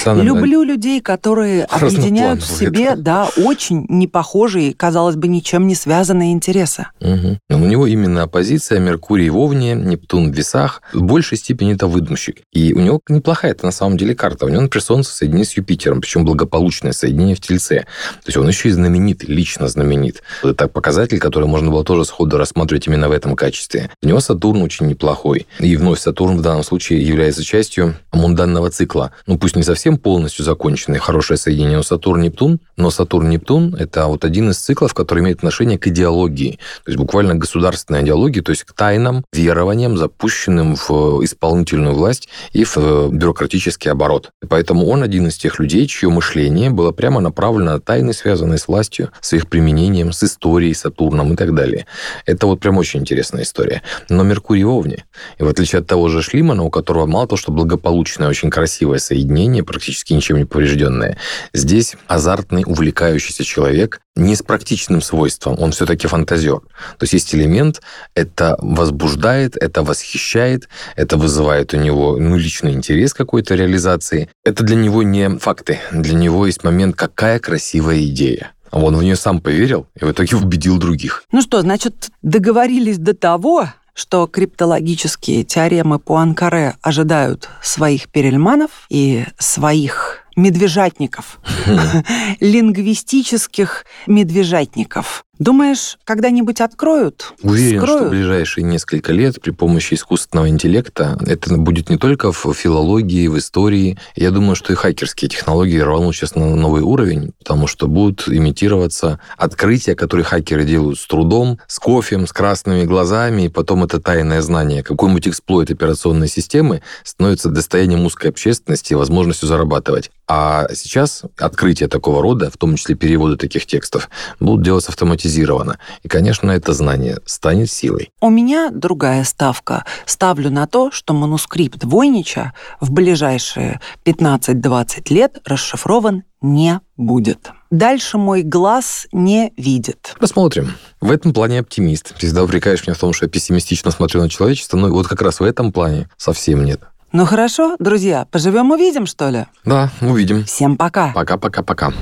Люблю 0.07 0.63
людей, 0.63 1.01
которые 1.01 1.65
объединяют 1.71 2.43
в 2.43 2.47
себе, 2.47 2.97
да, 2.97 3.29
очень 3.37 3.87
непохожие, 3.89 4.75
казалось 4.75 5.17
бы, 5.17 5.29
ничем 5.29 5.67
не 5.67 5.75
связанные 5.75 6.33
интересы. 6.33 6.87
Угу. 7.01 7.39
Но 7.49 7.59
у 7.59 7.67
него 7.67 7.87
именно 7.87 8.23
оппозиция 8.23 8.81
Меркурий 8.81 9.29
в 9.29 9.37
Овне, 9.37 9.75
Нептун 9.75 10.33
в 10.33 10.35
Весах. 10.35 10.83
В 10.93 11.03
большей 11.03 11.39
степени 11.39 11.75
это 11.75 11.87
выдумщик. 11.87 12.39
И 12.53 12.73
у 12.73 12.81
него 12.81 13.01
неплохая 13.09 13.53
это 13.53 13.67
на 13.67 13.73
самом 13.73 13.97
деле 13.97 14.15
карта. 14.15 14.47
У 14.47 14.49
него, 14.49 14.63
например, 14.63 14.83
Солнце 14.83 15.13
соединено 15.13 15.45
с 15.45 15.57
Юпитером, 15.57 16.01
причем 16.01 16.25
благополучное 16.25 16.93
соединение 16.93 17.37
в 17.37 17.41
Тельце. 17.41 17.81
То 18.23 18.27
есть 18.27 18.37
он 18.37 18.49
еще 18.49 18.69
и 18.69 18.73
знаменит, 18.73 19.25
лично 19.25 19.69
знаменит. 19.69 20.23
Это 20.43 20.69
показатель, 20.69 21.19
который 21.19 21.49
можно 21.49 21.71
было 21.71 21.85
тоже 21.85 22.05
сходу 22.05 22.39
рассматривать 22.39 22.87
именно 22.87 23.09
в 23.09 23.13
этом 23.13 23.37
качестве. 23.37 23.91
У 24.03 24.09
него 24.09 24.21
Сатурн 24.21 24.63
очень 24.63 24.87
неплохой. 24.87 25.47
И 25.59 25.77
вновь 25.77 26.01
Сатурн 26.01 26.39
в 26.39 26.43
данном 26.43 26.65
случае 26.65 27.03
является 27.07 27.45
частью 27.45 27.97
мунданного 28.13 28.71
цикла. 28.71 29.13
Ну, 29.27 29.39
пусть 29.39 29.57
не 29.57 29.63
совсем 29.63 29.74
совсем 29.75 29.99
полностью 29.99 30.45
законченное 30.45 31.01
хорошее 31.01 31.37
соединение 31.37 31.83
Сатурн-Нептун, 31.83 32.61
но 32.77 32.91
Сатурн-Нептун– 32.91 33.75
это 33.79 34.07
вот 34.07 34.25
один 34.25 34.51
из 34.51 34.59
циклов, 34.59 34.95
который 34.95 35.25
имеет 35.25 35.39
отношение 35.39 35.79
к 35.79 35.89
идеологии, 35.89 36.61
то 36.85 36.91
есть 36.93 36.97
буквально 36.99 37.35
государственной 37.35 38.03
идеологии, 38.03 38.41
то 38.41 38.51
есть 38.51 38.63
к 38.63 38.73
тайнам, 38.73 39.25
верованиям, 39.33 39.97
запущенным 39.97 40.77
в 40.77 41.25
исполнительную 41.25 41.93
власть 41.93 42.29
и 42.53 42.63
в 42.63 43.09
бюрократический 43.11 43.91
оборот. 43.91 44.31
Поэтому 44.49 44.87
он 44.87 45.03
один 45.03 45.27
из 45.27 45.37
тех 45.37 45.59
людей, 45.59 45.89
чье 45.89 46.09
мышление 46.09 46.71
было 46.71 46.93
прямо 46.93 47.21
направлено 47.21 47.73
на 47.73 47.81
тайны, 47.81 48.13
связанные 48.13 48.59
с 48.59 48.69
властью, 48.69 49.11
с 49.21 49.33
их 49.33 49.49
применением, 49.49 50.13
с 50.13 50.23
историей, 50.23 50.75
Сатурном 50.75 51.33
и 51.33 51.37
так 51.37 51.53
далее. 51.53 51.87
Это 52.27 52.47
вот 52.47 52.61
прям 52.61 52.79
очень 52.79 53.01
интересная 53.01 53.43
история. 53.43 53.83
Но 54.09 54.23
Меркурий 54.23 54.63
в 54.63 54.71
Овне. 54.71 55.05
И 55.39 55.43
в 55.43 55.49
отличие 55.49 55.81
от 55.81 55.89
того 55.89 56.09
же 56.09 56.23
Шлимана, 56.23 56.63
у 56.63 56.71
которого 56.71 57.07
мало 57.07 57.27
того, 57.27 57.39
что 57.39 57.51
благополучное, 57.51 58.29
очень 58.29 58.51
красивое 58.51 58.99
соединение, 58.99 59.64
практически 59.65 60.13
ничем 60.13 60.39
не 60.39 60.45
поврежденные. 60.45 61.19
Здесь 61.53 61.97
азартный, 62.07 62.65
увлекающийся 62.67 63.45
человек 63.45 64.01
не 64.17 64.37
с 64.37 64.43
практичным 64.43 65.03
свойством, 65.03 65.57
он 65.59 65.73
все-таки 65.73 66.07
фантазер. 66.07 66.61
То 66.61 67.03
есть 67.03 67.15
есть 67.15 67.35
элемент, 67.35 67.83
это 68.15 68.57
возбуждает, 68.61 69.57
это 69.57 69.83
восхищает, 69.83 70.69
это 70.95 71.17
вызывает 71.17 71.75
у 71.75 71.79
него 71.79 72.17
ну, 72.17 72.37
личный 72.37 72.73
интерес 72.73 73.13
какой-то 73.13 73.55
реализации. 73.55 74.29
Это 74.45 74.63
для 74.63 74.77
него 74.77 75.03
не 75.03 75.39
факты, 75.39 75.81
для 75.93 76.15
него 76.15 76.47
есть 76.47 76.63
момент, 76.63 76.95
какая 76.97 77.41
красивая 77.41 78.05
идея. 78.05 78.53
Он 78.71 78.97
в 78.97 79.03
нее 79.03 79.17
сам 79.17 79.41
поверил 79.41 79.87
и 80.01 80.05
в 80.05 80.11
итоге 80.11 80.37
убедил 80.37 80.79
других. 80.79 81.25
Ну 81.31 81.43
что, 81.43 81.61
значит, 81.61 82.11
договорились 82.23 82.99
до 82.99 83.15
того, 83.15 83.69
что 83.95 84.27
криптологические 84.27 85.45
теоремы 85.45 85.99
Пуанкаре 85.99 86.77
ожидают 86.83 87.49
своих 87.63 88.09
перельманов 88.09 88.71
и 88.91 89.25
своих 89.39 90.25
медвежатников, 90.37 91.39
лингвистических 92.41 93.87
медвежатников. 94.07 95.25
Думаешь, 95.39 95.99
когда-нибудь 96.05 96.61
откроют? 96.61 97.33
Уверен, 97.43 97.81
Скроют? 97.81 98.01
что 98.01 98.09
в 98.09 98.11
ближайшие 98.11 98.65
несколько 98.65 99.13
лет 99.13 99.41
при 99.41 99.51
помощи 99.51 99.95
искусственного 99.95 100.49
интеллекта 100.49 101.19
это 101.27 101.57
будет 101.57 101.91
не 101.91 101.99
только 101.99 102.31
в 102.33 102.55
филологии, 102.55 103.27
в 103.27 103.37
истории. 103.39 103.99
Я 104.15 104.31
думаю, 104.31 104.55
что 104.55 104.73
и 104.73 104.77
хакерские 104.77 105.29
технологии 105.29 105.79
рванут 105.79 106.15
сейчас 106.15 106.37
на 106.37 106.55
новый 106.55 106.83
уровень, 106.83 107.33
потому 107.39 107.67
что 107.67 107.89
будут 107.89 108.29
имитироваться 108.29 109.19
открытия, 109.37 109.97
которые 109.97 110.25
хакеры 110.25 110.65
делают 110.65 111.01
с 111.01 111.07
трудом, 111.07 111.59
с 111.67 111.81
кофем, 111.81 112.29
с 112.29 112.33
красными 112.33 112.85
глазами, 112.85 113.43
и 113.43 113.49
потом 113.49 113.83
это 113.83 114.01
тайное 114.01 114.41
знание. 114.41 114.85
Какой-нибудь 114.85 115.27
эксплойт 115.29 115.71
операционной 115.71 116.29
системы 116.29 116.83
становится 117.03 117.49
достоянием 117.49 118.05
узкой 118.07 118.29
общественности 118.31 118.93
и 118.93 118.97
возможностью 118.97 119.49
зарабатывать. 119.49 120.13
А 120.27 120.69
сейчас 120.73 121.23
открытие 121.39 121.89
такого 121.89 122.23
рода, 122.23 122.51
в 122.51 122.57
том 122.57 122.77
числе 122.77 122.95
переводы 122.95 123.37
таких 123.37 123.67
текстов, 123.67 124.09
будут 124.41 124.65
делаться 124.65 124.93
автоматизированно. 125.25 125.79
И, 126.03 126.09
конечно, 126.09 126.51
это 126.51 126.73
знание 126.73 127.19
станет 127.25 127.71
силой. 127.71 128.11
У 128.21 128.31
меня 128.31 128.71
другая 128.71 129.25
ставка. 129.25 129.85
Ставлю 130.07 130.51
на 130.51 130.67
то, 130.67 130.91
что 130.91 131.15
манускрипт 131.15 131.85
Войнича 131.85 132.53
в 132.81 132.91
ближайшие 132.91 133.81
15-20 134.05 135.13
лет 135.13 135.39
расшифрован 135.45 136.25
не 136.41 136.81
будет. 136.97 137.51
Дальше 137.71 138.19
мой 138.19 138.43
глаз 138.43 139.07
не 139.13 139.53
видит. 139.57 140.15
Посмотрим. 140.21 140.75
В 141.01 141.11
этом 141.11 141.33
плане 141.33 141.61
оптимист. 141.61 142.15
Всегда 142.19 142.45
упрекаешь 142.45 142.87
меня 142.87 142.95
в 142.95 142.99
том, 142.99 143.13
что 143.13 143.25
я 143.25 143.31
пессимистично 143.31 143.91
смотрю 143.91 144.21
на 144.21 144.29
человечество, 144.29 144.77
но 144.77 144.89
вот 144.89 145.09
как 145.09 145.23
раз 145.23 145.41
в 145.41 145.45
этом 145.45 145.73
плане 145.73 146.09
совсем 146.17 146.65
нет. 146.65 146.81
Ну 147.13 147.25
хорошо, 147.27 147.77
друзья, 147.79 148.27
поживем 148.31 148.73
увидим, 148.73 149.07
что 149.07 149.31
ли? 149.31 149.47
Да, 149.65 149.91
увидим. 150.01 150.45
Всем 150.45 150.77
пока. 150.77 151.13
Пока-пока-пока. 151.15 151.93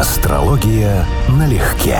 Астрология 0.00 1.06
налегке. 1.28 1.98